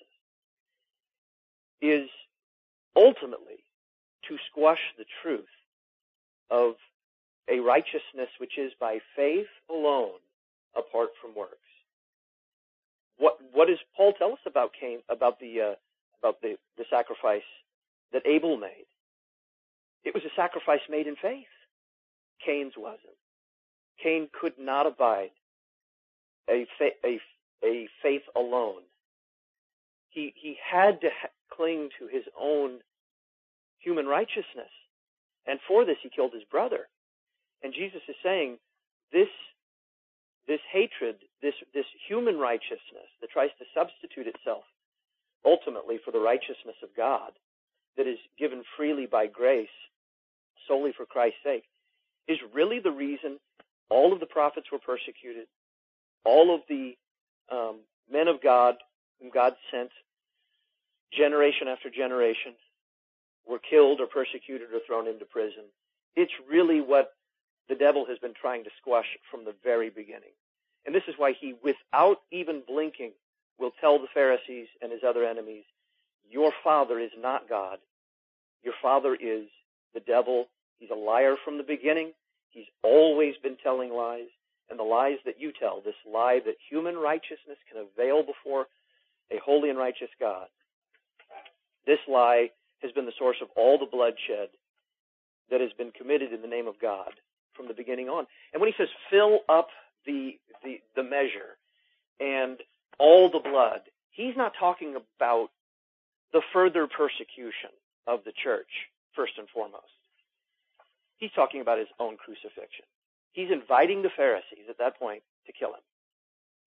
[1.83, 2.09] is
[2.95, 3.63] ultimately
[4.27, 5.45] to squash the truth
[6.49, 6.73] of
[7.47, 10.17] a righteousness which is by faith alone
[10.75, 11.68] apart from works.
[13.19, 15.75] What what does Paul tell us about Cain about the uh,
[16.23, 17.43] about the, the sacrifice
[18.13, 18.87] that Abel made?
[20.03, 21.45] It was a sacrifice made in faith.
[22.45, 23.17] Cain's wasn't.
[24.01, 25.31] Cain could not abide
[26.49, 27.19] a, fa- a,
[27.63, 28.83] a faith alone.
[30.09, 32.79] He, he had to ha- cling to his own
[33.79, 34.71] human righteousness.
[35.45, 36.87] And for this, he killed his brother.
[37.63, 38.57] And Jesus is saying,
[39.11, 39.27] this,
[40.49, 44.63] this hatred, this, this human righteousness that tries to substitute itself
[45.45, 47.31] ultimately for the righteousness of God
[47.95, 49.69] that is given freely by grace
[50.67, 51.63] solely for Christ's sake,
[52.27, 53.39] is really the reason
[53.89, 55.47] all of the prophets were persecuted.
[56.25, 56.93] All of the
[57.51, 57.79] um,
[58.11, 58.75] men of God
[59.19, 59.89] whom God sent,
[61.11, 62.53] generation after generation,
[63.47, 65.63] were killed or persecuted or thrown into prison.
[66.15, 67.13] It's really what
[67.67, 70.33] the devil has been trying to squash from the very beginning.
[70.89, 73.11] And this is why he, without even blinking,
[73.59, 75.65] will tell the Pharisees and his other enemies,
[76.27, 77.77] your father is not God.
[78.63, 79.45] Your father is
[79.93, 80.47] the devil.
[80.79, 82.13] He's a liar from the beginning.
[82.49, 84.29] He's always been telling lies,
[84.67, 88.65] and the lies that you tell, this lie that human righteousness can avail before
[89.29, 90.47] a holy and righteous God,
[91.85, 92.49] this lie
[92.81, 94.49] has been the source of all the bloodshed
[95.51, 97.11] that has been committed in the name of God
[97.53, 98.25] from the beginning on.
[98.53, 99.67] And when he says fill up
[100.05, 101.57] the the, the measure
[102.19, 102.59] and
[102.99, 103.81] all the blood,
[104.11, 105.49] he's not talking about
[106.33, 107.71] the further persecution
[108.07, 108.69] of the church,
[109.15, 109.85] first and foremost.
[111.17, 112.85] He's talking about his own crucifixion.
[113.31, 115.83] He's inviting the Pharisees at that point to kill him.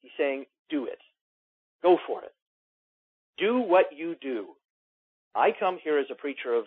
[0.00, 0.98] He's saying, do it.
[1.82, 2.32] Go for it.
[3.38, 4.48] Do what you do.
[5.34, 6.64] I come here as a preacher of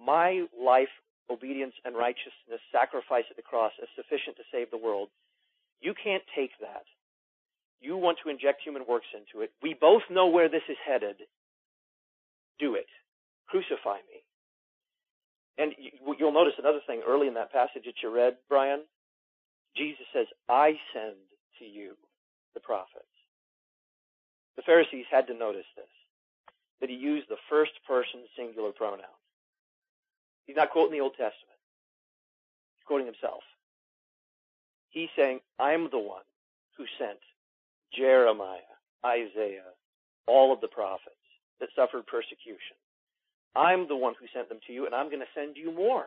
[0.00, 0.88] my life,
[1.30, 5.08] obedience, and righteousness, sacrifice at the cross is sufficient to save the world.
[6.02, 6.84] Can't take that.
[7.80, 9.52] You want to inject human works into it.
[9.62, 11.16] We both know where this is headed.
[12.58, 12.86] Do it.
[13.48, 14.22] Crucify me.
[15.58, 15.72] And
[16.18, 18.82] you'll notice another thing early in that passage that you read, Brian.
[19.76, 21.16] Jesus says, I send
[21.58, 21.94] to you
[22.54, 23.06] the prophets.
[24.56, 25.90] The Pharisees had to notice this,
[26.80, 29.14] that he used the first person singular pronoun.
[30.46, 31.58] He's not quoting the Old Testament.
[32.74, 33.42] He's quoting himself.
[34.98, 36.26] He's saying, I'm the one
[36.76, 37.22] who sent
[37.94, 38.74] Jeremiah,
[39.06, 39.70] Isaiah,
[40.26, 41.22] all of the prophets
[41.60, 42.74] that suffered persecution.
[43.54, 46.06] I'm the one who sent them to you, and I'm going to send you more.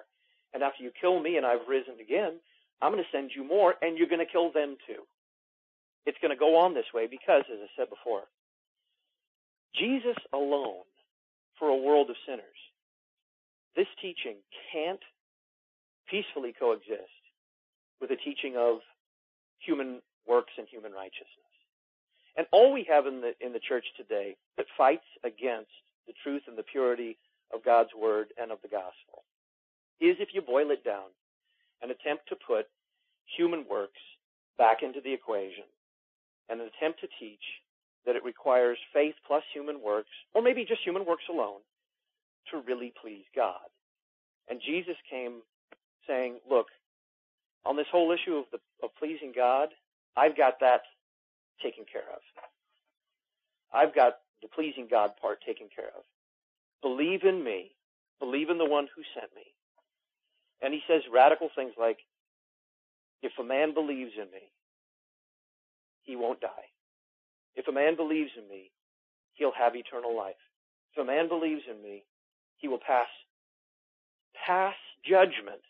[0.53, 2.41] And after you kill me and I've risen again,
[2.81, 5.07] I'm going to send you more, and you're going to kill them too.
[6.05, 8.27] It's going to go on this way because, as I said before,
[9.73, 10.83] Jesus alone
[11.57, 12.59] for a world of sinners.
[13.73, 14.35] This teaching
[14.73, 14.99] can't
[16.09, 17.20] peacefully coexist
[18.01, 18.79] with the teaching of
[19.59, 21.37] human works and human righteousness.
[22.35, 25.71] And all we have in the in the church today that fights against
[26.07, 27.17] the truth and the purity
[27.53, 29.23] of God's word and of the gospel
[29.99, 31.13] is if you boil it down,
[31.81, 32.65] an attempt to put
[33.37, 34.01] human works
[34.57, 35.69] back into the equation
[36.49, 37.43] and an attempt to teach
[38.05, 41.61] that it requires faith plus human works, or maybe just human works alone,
[42.49, 43.69] to really please God.
[44.49, 45.41] And Jesus came
[46.07, 46.67] saying, look,
[47.65, 49.69] on this whole issue of, the, of pleasing God,
[50.17, 50.81] I've got that
[51.61, 52.21] taken care of.
[53.73, 56.03] I've got the pleasing God part taken care of.
[56.81, 57.71] Believe in me.
[58.19, 59.43] Believe in the one who sent me.
[60.61, 61.97] And he says radical things like,
[63.21, 64.49] if a man believes in me,
[66.03, 66.69] he won't die.
[67.55, 68.71] If a man believes in me,
[69.33, 70.41] he'll have eternal life.
[70.93, 72.03] If a man believes in me,
[72.57, 73.07] he will pass
[74.45, 74.75] pass
[75.07, 75.61] judgment.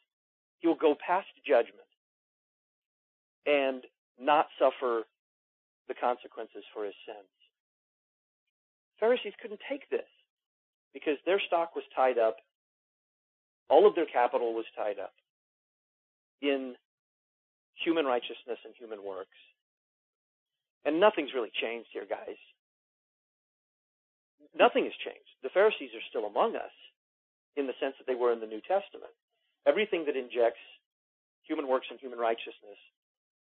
[0.61, 1.89] He will go past judgment
[3.45, 3.83] and
[4.19, 5.03] not suffer
[5.87, 7.33] the consequences for his sins.
[8.99, 10.07] Pharisees couldn't take this
[10.93, 12.37] because their stock was tied up,
[13.69, 15.13] all of their capital was tied up
[16.41, 16.75] in
[17.83, 19.37] human righteousness and human works.
[20.85, 22.37] And nothing's really changed here, guys.
[24.53, 25.33] Nothing has changed.
[25.43, 26.75] The Pharisees are still among us
[27.55, 29.13] in the sense that they were in the New Testament.
[29.67, 30.61] Everything that injects
[31.43, 32.79] human works and human righteousness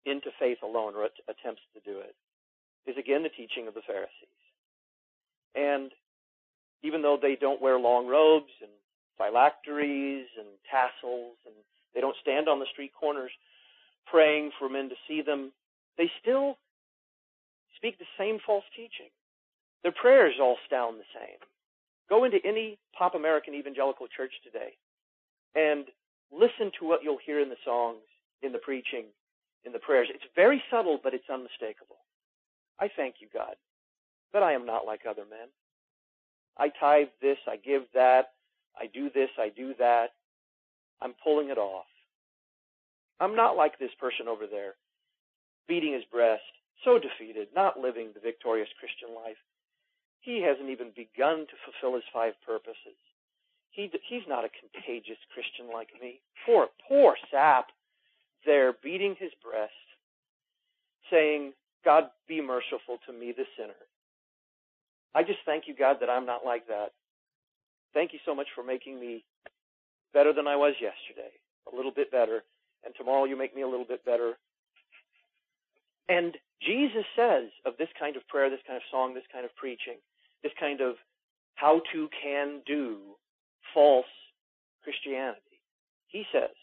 [0.05, 2.15] into faith alone or attempts to do it
[2.87, 4.43] is again the teaching of the Pharisees.
[5.55, 5.93] And
[6.83, 8.71] even though they don't wear long robes and
[9.17, 11.55] phylacteries and tassels and
[11.95, 13.31] they don't stand on the street corners
[14.07, 15.53] praying for men to see them,
[15.97, 16.59] they still
[17.77, 19.11] speak the same false teaching.
[19.83, 21.39] Their prayers all sound the same.
[22.09, 24.75] Go into any pop American evangelical church today
[25.55, 25.87] and
[26.33, 28.01] listen to what you'll hear in the songs,
[28.43, 29.07] in the preaching,
[29.65, 30.09] in the prayers.
[30.11, 31.99] It's very subtle, but it's unmistakable.
[32.81, 33.55] I thank you, God,
[34.33, 35.49] that I am not like other men.
[36.59, 38.33] I tithe this, I give that,
[38.79, 40.11] I do this, I do that.
[41.01, 41.87] I'm pulling it off.
[43.21, 44.75] I'm not like this person over there,
[45.69, 46.43] beating his breast,
[46.85, 49.39] so defeated, not living the victorious Christian life.
[50.21, 52.99] He hasn't even begun to fulfill his five purposes.
[53.73, 56.21] He, he's not a contagious Christian like me.
[56.47, 57.69] Poor, poor sap
[58.45, 59.73] there beating his breast,
[61.11, 61.53] saying,
[61.85, 63.79] God, be merciful to me, the sinner.
[65.15, 66.93] I just thank you, God, that I'm not like that.
[67.95, 69.25] Thank you so much for making me
[70.13, 71.31] better than I was yesterday,
[71.73, 72.45] a little bit better,
[72.85, 74.35] and tomorrow you make me a little bit better.
[76.09, 79.55] And Jesus says of this kind of prayer, this kind of song, this kind of
[79.57, 79.97] preaching,
[80.43, 80.97] this kind of
[81.55, 82.99] how to can do
[83.75, 84.07] false
[84.85, 85.61] Christianity.
[86.09, 86.55] He says,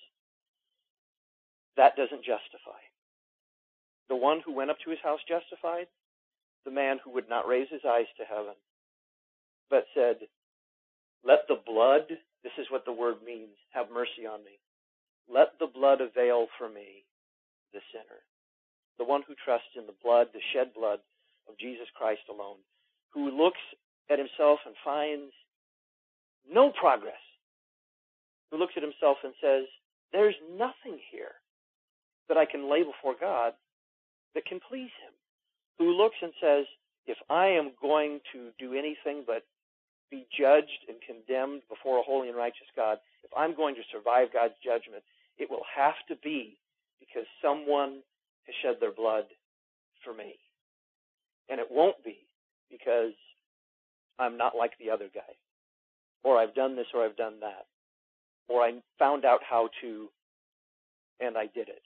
[1.79, 2.83] that doesn't justify.
[4.09, 5.87] The one who went up to his house justified,
[6.65, 8.59] the man who would not raise his eyes to heaven,
[9.69, 10.27] but said,
[11.23, 12.11] Let the blood,
[12.43, 14.59] this is what the word means, have mercy on me.
[15.31, 17.07] Let the blood avail for me,
[17.71, 18.27] the sinner.
[18.97, 20.99] The one who trusts in the blood, the shed blood
[21.47, 22.59] of Jesus Christ alone,
[23.13, 23.63] who looks
[24.11, 25.31] at himself and finds
[26.51, 27.21] no progress,
[28.51, 29.65] who looks at himself and says,
[30.11, 31.35] There's nothing here
[32.27, 33.53] that I can lay before God
[34.35, 35.13] that can please Him,
[35.77, 36.65] who looks and says,
[37.05, 39.43] if I am going to do anything but
[40.11, 44.33] be judged and condemned before a holy and righteous God, if I'm going to survive
[44.33, 45.03] God's judgment,
[45.37, 46.57] it will have to be
[46.99, 48.01] because someone
[48.45, 49.25] has shed their blood
[50.03, 50.35] for me.
[51.49, 52.17] And it won't be
[52.69, 53.13] because
[54.19, 55.33] I'm not like the other guy.
[56.23, 57.65] Or I've done this or I've done that.
[58.47, 60.09] Or I found out how to
[61.19, 61.81] and I did it.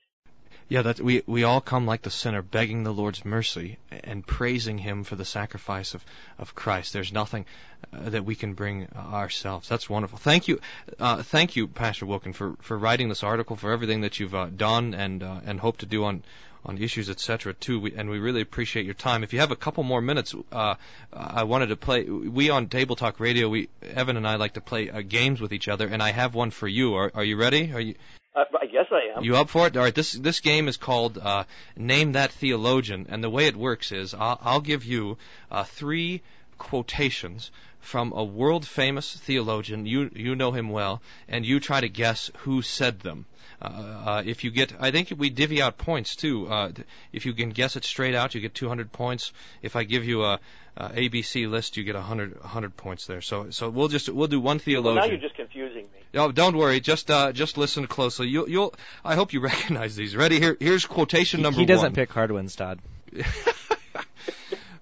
[0.70, 4.78] Yeah, that we we all come like the sinner, begging the Lord's mercy and praising
[4.78, 6.06] Him for the sacrifice of
[6.38, 6.94] of Christ.
[6.94, 7.46] There's nothing
[7.92, 9.68] uh, that we can bring ourselves.
[9.68, 10.18] That's wonderful.
[10.18, 10.62] Thank you,
[11.00, 14.50] uh, thank you, Pastor Wilken, for for writing this article, for everything that you've uh,
[14.56, 16.24] done and uh, and hope to do on
[16.66, 17.54] on issues, etc.
[17.54, 19.24] Too, we, and we really appreciate your time.
[19.24, 20.76] If you have a couple more minutes, uh,
[21.12, 22.04] I wanted to play.
[22.04, 25.54] We on Table Talk Radio, we Evan and I like to play uh, games with
[25.54, 26.96] each other, and I have one for you.
[26.96, 27.74] Are, are you ready?
[27.74, 27.96] Are you?
[28.36, 29.24] Uh, I guess I am.
[29.24, 29.78] You up for it?
[29.78, 29.94] All right.
[29.94, 31.44] This this game is called uh,
[31.76, 35.18] Name That Theologian, and the way it works is I'll, I'll give you
[35.52, 36.22] uh, three
[36.58, 37.52] quotations
[37.84, 39.86] from a world famous theologian.
[39.86, 43.26] You you know him well, and you try to guess who said them.
[43.62, 46.48] Uh, uh, if you get, I think we divvy out points too.
[46.48, 46.72] Uh,
[47.14, 49.32] if you can guess it straight out, you get 200 points.
[49.62, 50.40] If I give you a,
[50.76, 53.22] a ABC list, you get 100 100 points there.
[53.22, 54.96] So so we'll just we'll do one theologian.
[54.96, 56.00] Well, now you're just confusing me.
[56.14, 56.80] No, don't worry.
[56.80, 58.28] Just uh, just listen closely.
[58.28, 58.74] You'll you'll.
[59.04, 60.16] I hope you recognize these.
[60.16, 60.40] Ready?
[60.40, 61.96] Here here's quotation He, number he doesn't one.
[61.96, 62.80] pick hard ones, Todd.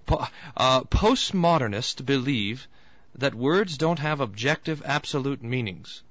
[0.06, 0.26] Po-
[0.56, 2.66] uh, postmodernists believe
[3.14, 6.02] that words don't have objective absolute meanings.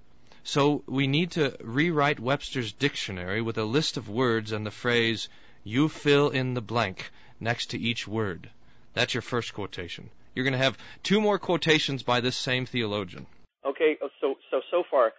[0.43, 5.29] So we need to rewrite Webster's dictionary with a list of words and the phrase,
[5.63, 8.49] you fill in the blank next to each word.
[8.93, 10.09] That's your first quotation.
[10.33, 13.27] You're going to have two more quotations by this same theologian.
[13.65, 15.13] Okay, uh, so so so far,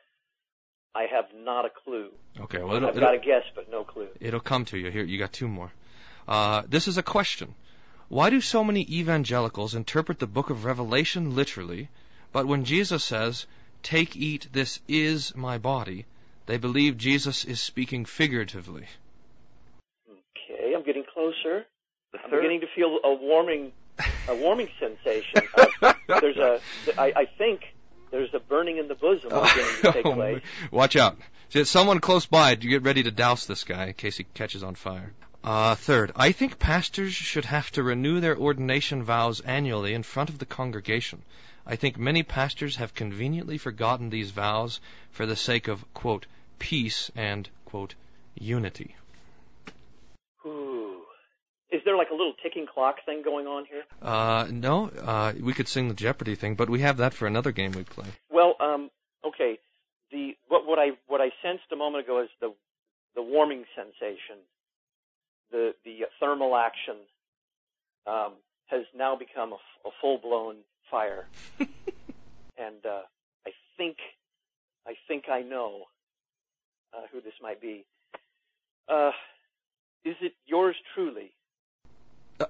[0.94, 2.10] I have not a clue.
[2.40, 4.08] Okay, well, it'll, I've it'll, got a guess, but no clue.
[4.20, 4.90] it'll come to you.
[4.90, 5.70] Here, you got two more.
[6.26, 7.54] Uh, this is a question.
[8.12, 11.88] Why do so many evangelicals interpret the book of Revelation literally,
[12.30, 13.46] but when Jesus says,
[13.82, 16.04] Take, eat, this is my body,
[16.44, 18.86] they believe Jesus is speaking figuratively?
[20.10, 21.64] Okay, I'm getting closer.
[22.22, 23.72] I'm beginning to feel a warming,
[24.28, 25.48] a warming sensation.
[25.80, 26.60] Uh, there's a,
[26.98, 27.62] I, I think
[28.10, 30.42] there's a burning in the bosom beginning to take place.
[30.70, 31.16] Watch out.
[31.48, 34.62] See, Someone close by, you get ready to douse this guy in case he catches
[34.62, 35.14] on fire.
[35.44, 40.30] Uh, third, I think pastors should have to renew their ordination vows annually in front
[40.30, 41.22] of the congregation.
[41.66, 44.80] I think many pastors have conveniently forgotten these vows
[45.10, 46.26] for the sake of, quote,
[46.58, 47.94] peace and, quote,
[48.34, 48.94] unity.
[50.46, 51.02] Ooh.
[51.70, 53.82] Is there like a little ticking clock thing going on here?
[54.00, 57.50] Uh, no, uh, we could sing the Jeopardy thing, but we have that for another
[57.50, 58.06] game we play.
[58.30, 58.90] Well, um,
[59.24, 59.58] okay.
[60.10, 62.52] The what what I what I sensed a moment ago is the
[63.14, 64.36] the warming sensation,
[65.52, 66.96] the the thermal action,
[68.06, 68.32] um,
[68.66, 70.56] has now become a, full blown
[70.90, 71.26] fire,
[71.60, 73.02] and uh,
[73.46, 73.98] I think
[74.86, 75.84] I think I know
[76.92, 77.84] uh, who this might be.
[78.88, 79.12] Uh,
[80.04, 81.30] is it yours truly?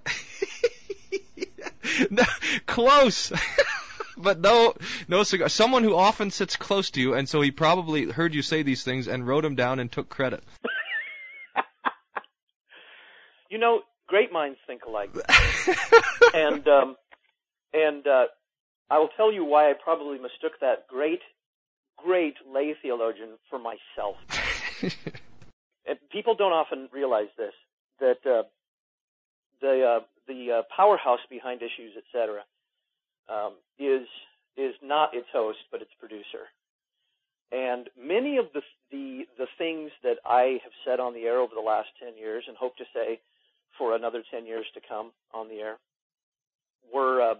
[2.10, 2.24] no,
[2.66, 3.32] close.
[4.16, 4.74] but no,
[5.08, 5.48] no cigar.
[5.50, 8.82] Someone who often sits close to you, and so he probably heard you say these
[8.82, 10.42] things and wrote them down and took credit.
[13.51, 15.10] You know, great minds think alike.
[16.34, 16.96] and um,
[17.72, 18.26] and uh,
[18.90, 21.20] I will tell you why I probably mistook that great,
[21.96, 24.16] great lay theologian for myself.
[25.86, 27.54] and people don't often realize this
[28.00, 28.42] that uh,
[29.62, 32.42] the uh, the uh, powerhouse behind issues, etc.,
[33.28, 34.06] um, is
[34.56, 36.50] is not its host but its producer.
[37.50, 41.54] And many of the the the things that I have said on the air over
[41.54, 43.20] the last ten years, and hope to say
[43.78, 45.78] for another 10 years to come on the air
[46.92, 47.34] were uh,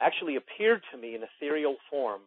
[0.00, 2.20] actually appeared to me in ethereal form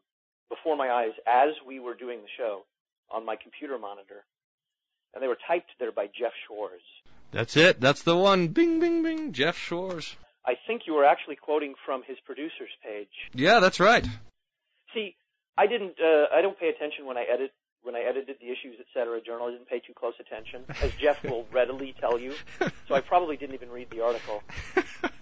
[0.50, 2.64] before my eyes as we were doing the show
[3.12, 4.24] on my computer monitor.
[5.14, 6.82] And they were typed there by Jeff Schwarz.
[7.32, 7.80] That's it.
[7.80, 8.50] That's the one.
[8.50, 9.34] Bing, bing, bing.
[9.34, 10.16] Jeff Schwarz.
[10.46, 13.10] I think you were actually quoting from his producer's page.
[13.34, 14.06] Yeah, that's right.
[14.94, 15.16] See,
[15.58, 15.96] I didn't.
[16.00, 17.52] Uh, I don't pay attention when I edit.
[17.86, 19.22] When I edited the issues, etc.
[19.22, 22.34] Journal, I didn't pay too close attention, as Jeff will readily tell you.
[22.88, 24.42] So I probably didn't even read the article.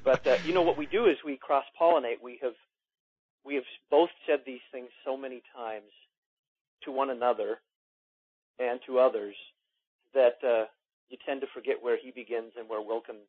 [0.04, 2.22] But uh, you know what we do is we cross pollinate.
[2.22, 2.54] We have
[3.46, 5.92] we have both said these things so many times
[6.86, 7.60] to one another
[8.60, 9.36] and to others
[10.14, 10.66] that uh,
[11.10, 13.20] you tend to forget where he begins and where Wilken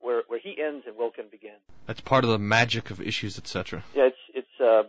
[0.00, 1.60] where where he ends and Wilken begins.
[1.86, 3.84] That's part of the magic of issues, etc.
[3.94, 4.60] Yeah, it's it's.
[4.60, 4.88] Uh,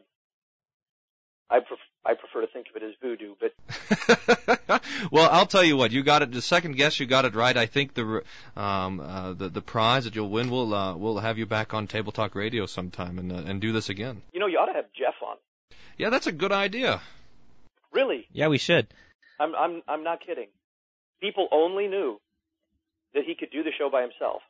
[1.49, 4.81] I pref- I prefer to think of it as voodoo, but
[5.11, 5.91] well, I'll tell you what.
[5.91, 6.31] You got it.
[6.31, 7.55] The second guess, you got it right.
[7.55, 8.23] I think the
[8.55, 11.87] um, uh, the the prize that you'll win will uh, will have you back on
[11.87, 14.21] Table Talk Radio sometime and uh, and do this again.
[14.33, 15.37] you know you ought to have Jeff on.
[15.97, 17.01] Yeah, that's a good idea.
[17.93, 18.87] Really, Yeah, we should.
[19.39, 20.47] I'm I'm I'm not kidding.
[21.21, 22.19] People only knew
[23.13, 24.41] that he could do the show by himself.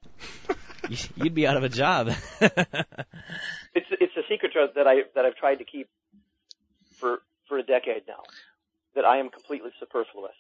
[1.15, 2.09] You'd be out of a job.
[3.73, 5.87] It's it's a secret tr- that I that I've tried to keep
[6.99, 8.23] for for a decade now.
[8.95, 10.35] That I am completely superfluous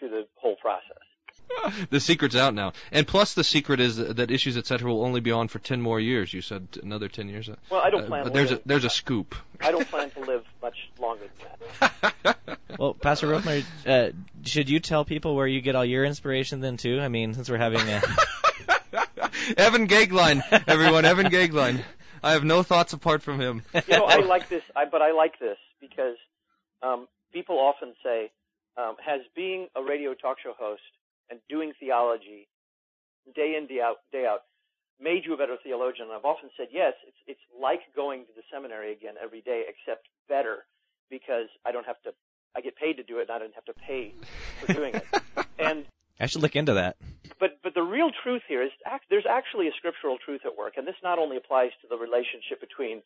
[0.00, 0.98] to the whole process.
[1.90, 4.90] the secret's out now, and plus the secret is that issues etc.
[4.90, 6.32] will only be on for ten more years.
[6.32, 7.50] You said another ten years.
[7.70, 8.24] Well, I don't Uh, plan.
[8.24, 9.34] but there's a there's a scoop.
[9.60, 11.24] I don't plan to live much longer
[11.80, 11.90] than
[12.22, 12.36] that.
[12.78, 14.10] well, Pastor Rothmer, uh,
[14.44, 17.00] should you tell people where you get all your inspiration then too?
[17.00, 18.02] I mean, since we're having a
[19.56, 21.82] Evan Goeglein, everyone, Evan Goeglein.
[22.22, 23.62] I have no thoughts apart from him.
[23.74, 25.58] you know, I like this, I, but I like this
[25.88, 26.16] because
[26.82, 28.30] um, people often say,
[28.76, 30.82] um, "Has being a radio talk show host
[31.30, 32.48] and doing theology
[33.34, 34.42] day in day out day out
[35.00, 36.08] made you a better theologian?
[36.08, 36.94] And I've often said yes.
[37.06, 40.64] It's it's like going to the seminary again every day, except better
[41.10, 42.12] because I don't have to.
[42.56, 44.14] I get paid to do it, and I don't have to pay
[44.60, 45.04] for doing it.
[45.58, 45.86] and
[46.20, 46.96] I should look into that.
[47.40, 50.74] But but the real truth here is act, there's actually a scriptural truth at work,
[50.76, 53.02] and this not only applies to the relationship between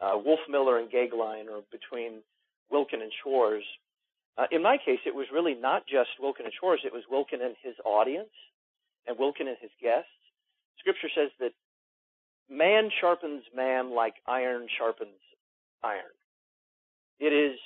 [0.00, 2.22] uh, Wolfmueller and Goeglein, or between
[2.72, 3.64] Wilken and Schwarz.
[4.38, 7.44] Uh, in my case, it was really not just Wilken and Schwarz; it was Wilken
[7.44, 8.32] and his audience,
[9.06, 10.10] and Wilken and his guests.
[10.78, 11.52] Scripture says that
[12.50, 15.20] man sharpens man like iron sharpens
[15.82, 16.14] iron.
[17.18, 17.58] It is,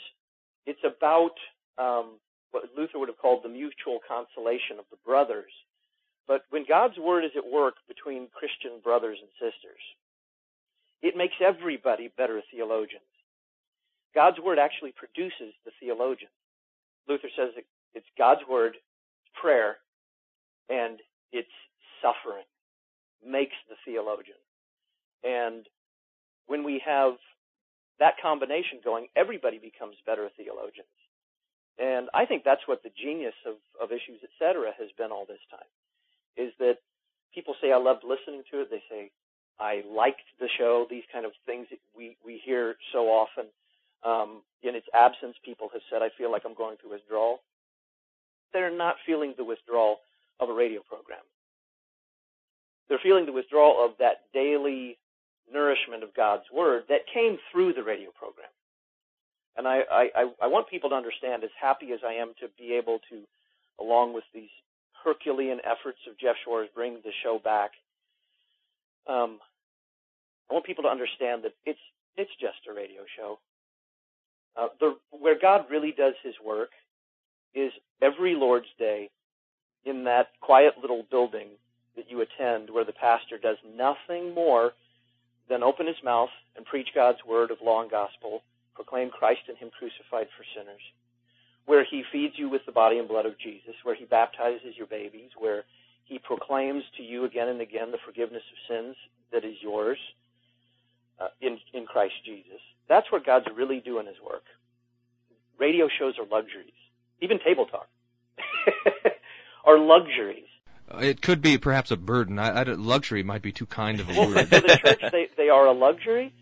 [0.67, 1.35] it's about
[1.77, 2.19] um,
[2.53, 5.51] what Luther would have called the mutual consolation of the brothers.
[6.29, 9.83] But when God's word is at work between Christian brothers and sisters,
[11.03, 13.05] it makes everybody better theologians.
[14.15, 16.31] God's word actually produces the theologian.
[17.09, 17.51] Luther says
[17.95, 18.77] it's God's word,
[19.41, 19.77] prayer,
[20.69, 21.01] and
[21.33, 21.49] it's
[22.03, 22.45] suffering
[23.25, 24.41] makes the theologian.
[25.23, 25.67] And
[26.47, 27.15] when we have
[27.99, 30.89] that combination going, everybody becomes better theologians.
[31.79, 34.57] And I think that's what the genius of, of Issues Etc.
[34.79, 35.69] has been all this time,
[36.37, 36.81] is that
[37.35, 38.69] people say, I loved listening to it.
[38.71, 39.11] They say,
[39.61, 43.47] I liked the show, these kind of things we, we hear so often.
[44.03, 47.41] Um, in its absence, people have said, I feel like I'm going through withdrawal.
[48.53, 49.99] They're not feeling the withdrawal
[50.41, 51.21] of a radio program.
[52.89, 54.97] They're feeling the withdrawal of that daily
[55.53, 58.49] nourishment of God's Word that came through the radio program.
[59.57, 62.73] And I, I, I want people to understand, as happy as I am to be
[62.75, 63.23] able to,
[63.79, 64.49] along with these
[65.05, 67.73] Herculean efforts of Jeff Schwarz, bring the show back,
[69.07, 69.39] um,
[70.51, 71.81] I want people to understand that it's
[72.17, 73.39] it's just a radio show.
[74.57, 76.71] Uh, the, where God really does His work
[77.55, 77.73] is
[78.03, 79.11] every Lord's Day
[79.85, 81.49] in that quiet little building
[81.97, 84.73] that you attend where the pastor does nothing more
[85.49, 88.43] than open his mouth and preach God's word of law and gospel,
[88.75, 90.83] proclaim Christ and Him crucified for sinners,
[91.67, 94.87] where He feeds you with the body and blood of Jesus, where He baptizes your
[94.87, 95.65] babies, where
[96.05, 98.97] He proclaims to you again and again the forgiveness of sins
[99.33, 99.99] that is yours
[101.21, 102.61] uh, in, in Christ Jesus.
[102.89, 104.45] That's where God's really doing His work.
[105.59, 106.73] Radio shows are luxuries.
[107.21, 107.89] Even table talk
[109.65, 110.47] are luxuries.
[110.99, 112.39] It could be perhaps a burden.
[112.39, 114.49] I, I, luxury might be too kind of a word.
[114.49, 116.35] for the church, they they are a luxury,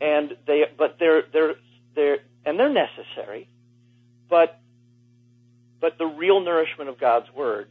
[0.00, 1.54] and they but they're they're
[1.94, 3.48] they're and they're necessary,
[4.30, 4.58] but
[5.80, 7.68] but the real nourishment of God's word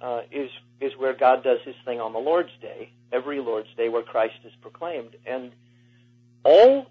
[0.00, 0.50] uh, is
[0.80, 4.36] is where God does His thing on the Lord's Day, every Lord's Day, where Christ
[4.44, 5.52] is proclaimed, and
[6.42, 6.86] all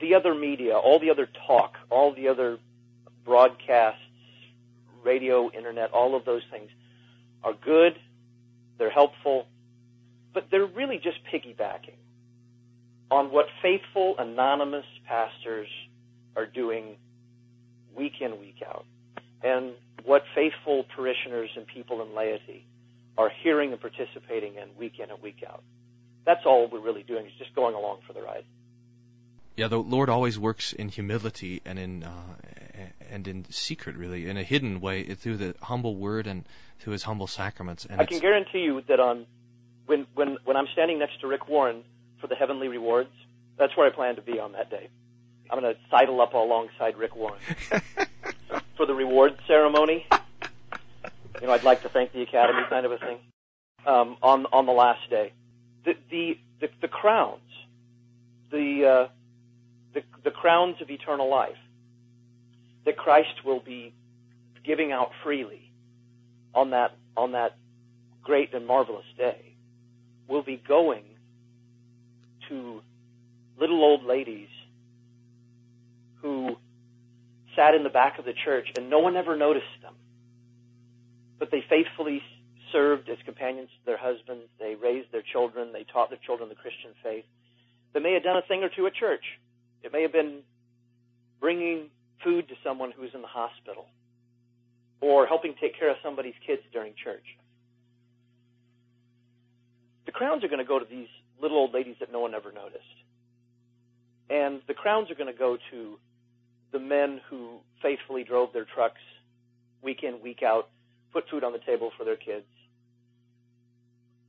[0.00, 2.58] the other media, all the other talk, all the other
[3.24, 4.00] broadcasts,
[5.02, 6.70] radio, internet, all of those things
[7.42, 7.98] are good,
[8.78, 9.46] they're helpful,
[10.34, 11.96] but they're really just piggybacking
[13.10, 15.68] on what faithful, anonymous pastors
[16.36, 16.96] are doing
[17.96, 18.84] week in, week out,
[19.42, 19.72] and
[20.04, 22.66] what faithful parishioners and people in laity
[23.16, 25.62] are hearing and participating in week in and week out.
[26.24, 28.44] That's all we're really doing is just going along for the ride.
[29.56, 32.36] Yeah, the Lord always works in humility and in uh,
[33.10, 36.44] and in secret, really, in a hidden way, through the humble word and
[36.78, 37.84] through His humble sacraments.
[37.84, 39.26] And I can guarantee you that on
[39.86, 41.82] when when when I'm standing next to Rick Warren
[42.20, 43.10] for the heavenly rewards,
[43.56, 44.88] that's where I plan to be on that day.
[45.50, 47.40] I'm going to sidle up alongside Rick Warren
[48.78, 50.06] for the reward ceremony.
[51.40, 53.18] You know, I'd like to thank the Academy, kind of a thing.
[53.86, 55.32] Um, on on the last day,
[55.84, 57.42] the the the, the crowns,
[58.50, 59.08] the uh,
[59.92, 61.58] the, the crowns of eternal life
[62.86, 63.92] that Christ will be
[64.64, 65.70] giving out freely
[66.54, 67.56] on that on that
[68.22, 69.54] great and marvelous day
[70.28, 71.04] will be going
[72.48, 72.82] to
[73.58, 74.48] little old ladies
[76.20, 76.56] who
[77.58, 79.94] sat in the back of the church and no one ever noticed them.
[81.38, 82.22] But they faithfully
[82.70, 84.44] served as companions to their husbands.
[84.60, 85.72] They raised their children.
[85.72, 87.24] They taught their children the Christian faith.
[87.92, 89.24] They may have done a thing or two at church.
[89.82, 90.40] It may have been
[91.40, 91.90] bringing
[92.22, 93.86] food to someone who's in the hospital
[95.00, 97.24] or helping take care of somebody's kids during church.
[100.06, 101.08] The crowns are going to go to these
[101.40, 102.84] little old ladies that no one ever noticed.
[104.30, 105.98] And the crowns are going to go to
[106.72, 109.00] the men who faithfully drove their trucks
[109.82, 110.68] week in, week out,
[111.12, 112.46] put food on the table for their kids,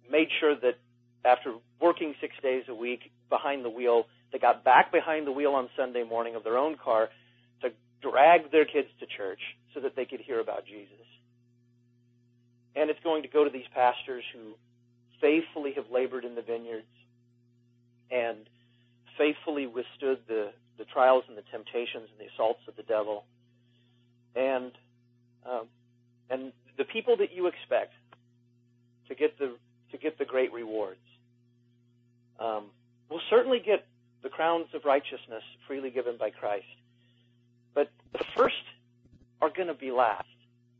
[0.09, 0.77] made sure that
[1.25, 5.51] after working six days a week behind the wheel, they got back behind the wheel
[5.51, 7.09] on Sunday morning of their own car
[7.61, 7.69] to
[8.01, 9.39] drag their kids to church
[9.73, 11.05] so that they could hear about Jesus.
[12.75, 14.53] And it's going to go to these pastors who
[15.19, 16.87] faithfully have labored in the vineyards
[18.11, 18.37] and
[19.17, 23.25] faithfully withstood the, the trials and the temptations and the assaults of the devil.
[24.35, 24.71] And
[25.45, 25.67] um,
[26.29, 27.93] and the people that you expect
[29.09, 29.55] to get the
[29.91, 30.99] to get the great rewards
[32.39, 32.65] um,
[33.09, 33.85] will certainly get
[34.23, 36.65] the crowns of righteousness freely given by Christ.
[37.73, 38.55] But the first
[39.41, 40.27] are going to be last,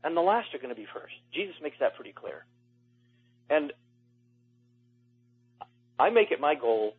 [0.04, 1.14] and the last are going to be first.
[1.32, 2.44] Jesus makes that pretty clear.
[3.48, 3.72] And
[5.98, 6.94] I make it my goal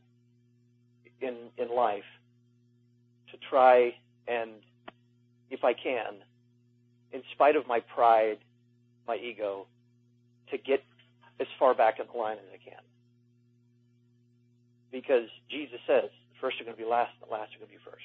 [1.21, 2.03] in in life
[3.51, 3.93] try
[4.27, 4.51] and,
[5.51, 6.23] if I can,
[7.11, 8.39] in spite of my pride,
[9.07, 9.67] my ego,
[10.49, 10.83] to get
[11.39, 12.79] as far back in the line as I can.
[14.91, 17.71] Because Jesus says, the first are going to be last, and the last are going
[17.71, 18.03] to be first.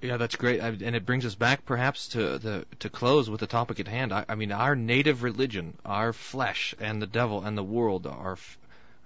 [0.00, 3.46] Yeah, that's great, and it brings us back, perhaps, to the to close with the
[3.46, 4.12] topic at hand.
[4.12, 8.36] I, I mean, our native religion, our flesh, and the devil and the world are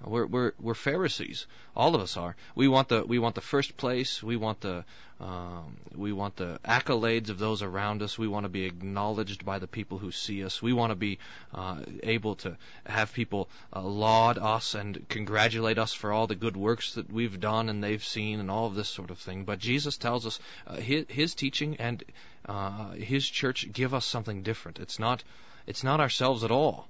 [0.04, 1.46] we're we're we're Pharisees.
[1.74, 2.36] All of us are.
[2.54, 4.22] We want the we want the first place.
[4.22, 4.84] We want the
[5.20, 8.16] um, we want the accolades of those around us.
[8.16, 10.62] We want to be acknowledged by the people who see us.
[10.62, 11.18] We want to be
[11.52, 16.56] uh, able to have people uh, laud us and congratulate us for all the good
[16.56, 19.44] works that we've done and they've seen and all of this sort of thing.
[19.44, 20.38] But Jesus tells us
[20.68, 22.04] uh, his, his teaching and
[22.46, 24.78] uh, his church give us something different.
[24.78, 25.24] It's not
[25.66, 26.88] it's not ourselves at all.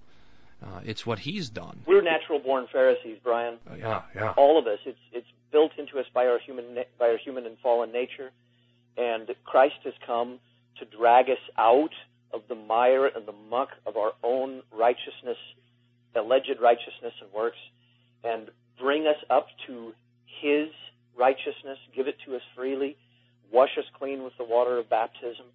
[0.63, 1.81] Uh, it's what he's done.
[1.87, 3.59] We're natural born Pharisees, Brian.
[3.71, 4.35] Uh, yeah, yeah.
[4.37, 4.79] All of us.
[4.85, 8.31] It's it's built into us by our human by our human and fallen nature,
[8.97, 10.41] and Christ has come
[10.79, 11.93] to drag us out
[12.33, 15.39] of the mire and the muck of our own righteousness,
[16.15, 17.59] alleged righteousness and works,
[18.25, 18.51] and
[18.81, 19.93] bring us up to
[20.43, 20.69] His
[21.17, 21.79] righteousness.
[21.95, 22.97] Give it to us freely.
[23.53, 25.47] Wash us clean with the water of baptism.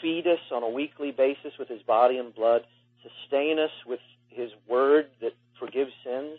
[0.00, 2.62] Feed us on a weekly basis with His body and blood.
[3.02, 4.00] Sustain us with
[4.34, 6.38] his word that forgives sins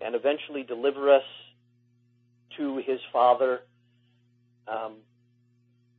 [0.00, 1.22] and eventually deliver us
[2.56, 3.60] to his Father
[4.68, 4.96] um,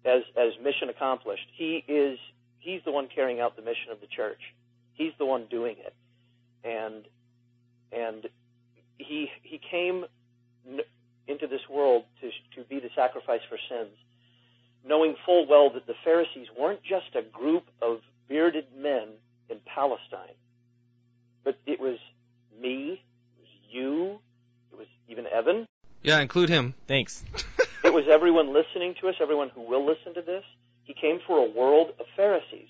[0.06, 1.48] as as mission accomplished.
[1.54, 2.20] He is
[2.60, 4.40] he's the one carrying out the mission of the church.
[4.94, 5.94] He's the one doing it,
[6.64, 7.06] and
[7.92, 8.28] and
[8.98, 10.06] he he came
[11.28, 13.96] into this world to to be the sacrifice for sins,
[14.86, 19.10] knowing full well that the Pharisees weren't just a group of bearded men
[19.50, 20.36] in Palestine
[21.44, 21.98] but it was
[22.60, 24.20] me, it was you,
[24.72, 25.68] it was even Evan.
[26.02, 26.74] Yeah, include him.
[26.88, 27.24] Thanks.
[27.84, 30.44] it was everyone listening to us, everyone who will listen to this.
[30.84, 32.68] He came for a world of Pharisees,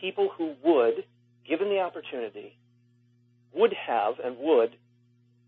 [0.00, 1.04] people who would,
[1.46, 2.56] given the opportunity,
[3.52, 4.76] would have and would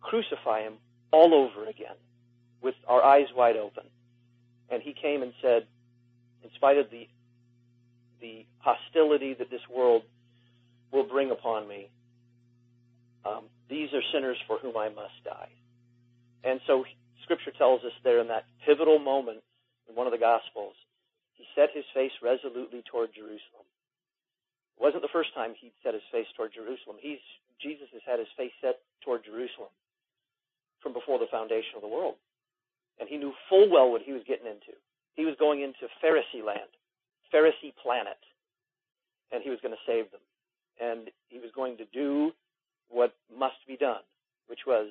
[0.01, 0.75] crucify him
[1.11, 1.95] all over again
[2.61, 3.85] with our eyes wide open.
[4.69, 5.67] And he came and said,
[6.43, 7.09] in spite of the
[8.21, 10.03] the hostility that this world
[10.91, 11.89] will bring upon me,
[13.29, 15.53] um, these are sinners for whom I must die.
[16.45, 16.85] And so
[17.23, 19.45] Scripture tells us there in that pivotal moment
[19.89, 20.75] in one of the Gospels,
[21.35, 23.69] he set his face resolutely toward Jerusalem.
[24.79, 26.97] It wasn't the first time he'd set his face toward Jerusalem.
[27.01, 27.23] He's,
[27.61, 29.71] Jesus has had his face set toward Jerusalem
[30.81, 32.15] from before the foundation of the world.
[32.99, 34.75] And he knew full well what he was getting into.
[35.15, 36.71] He was going into Pharisee land,
[37.35, 38.19] Pharisee planet,
[39.31, 40.23] and he was going to save them.
[40.79, 42.33] And he was going to do
[42.89, 44.03] what must be done,
[44.49, 44.89] which was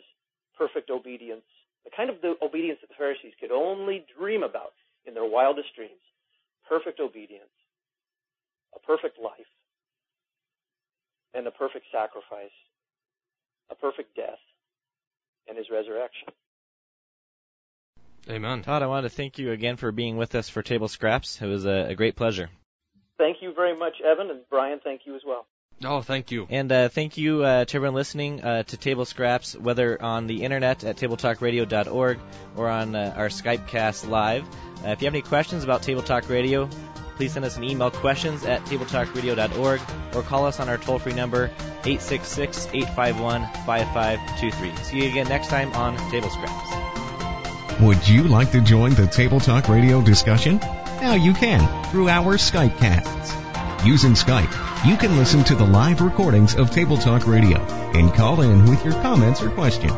[0.57, 1.45] perfect obedience,
[1.83, 4.73] the kind of the obedience that the Pharisees could only dream about
[5.05, 6.01] in their wildest dreams.
[6.67, 7.53] Perfect obedience,
[8.75, 9.51] a perfect life,
[11.33, 12.51] and a perfect sacrifice,
[13.71, 14.39] a perfect death,
[15.47, 16.27] and his resurrection.
[18.29, 18.61] Amen.
[18.61, 21.41] Todd, I want to thank you again for being with us for Table Scraps.
[21.41, 22.49] It was a, a great pleasure.
[23.17, 25.45] Thank you very much, Evan, and Brian, thank you as well.
[25.83, 26.47] Oh, thank you.
[26.49, 30.43] And uh, thank you uh, to everyone listening uh, to Table Scraps, whether on the
[30.43, 32.19] internet at tabletalkradio.org
[32.55, 34.43] or on uh, our Skype cast live.
[34.83, 36.67] Uh, if you have any questions about Table Talk Radio,
[37.15, 39.81] please send us an email questions at tabletalkradio.org
[40.15, 41.51] or call us on our toll free number
[41.85, 44.83] 866 851 5523.
[44.83, 47.81] See you again next time on Table Scraps.
[47.81, 50.57] Would you like to join the Table Talk Radio discussion?
[50.57, 53.46] Now you can through our Skype casts.
[53.85, 57.59] Using Skype, you can listen to the live recordings of Table Talk Radio
[57.93, 59.93] and call in with your comments or questions.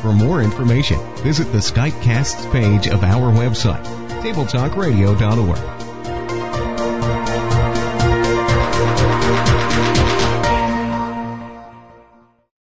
[0.00, 3.84] For more information, visit the Skypecasts page of our website,
[4.22, 5.89] tabletalkradio.org.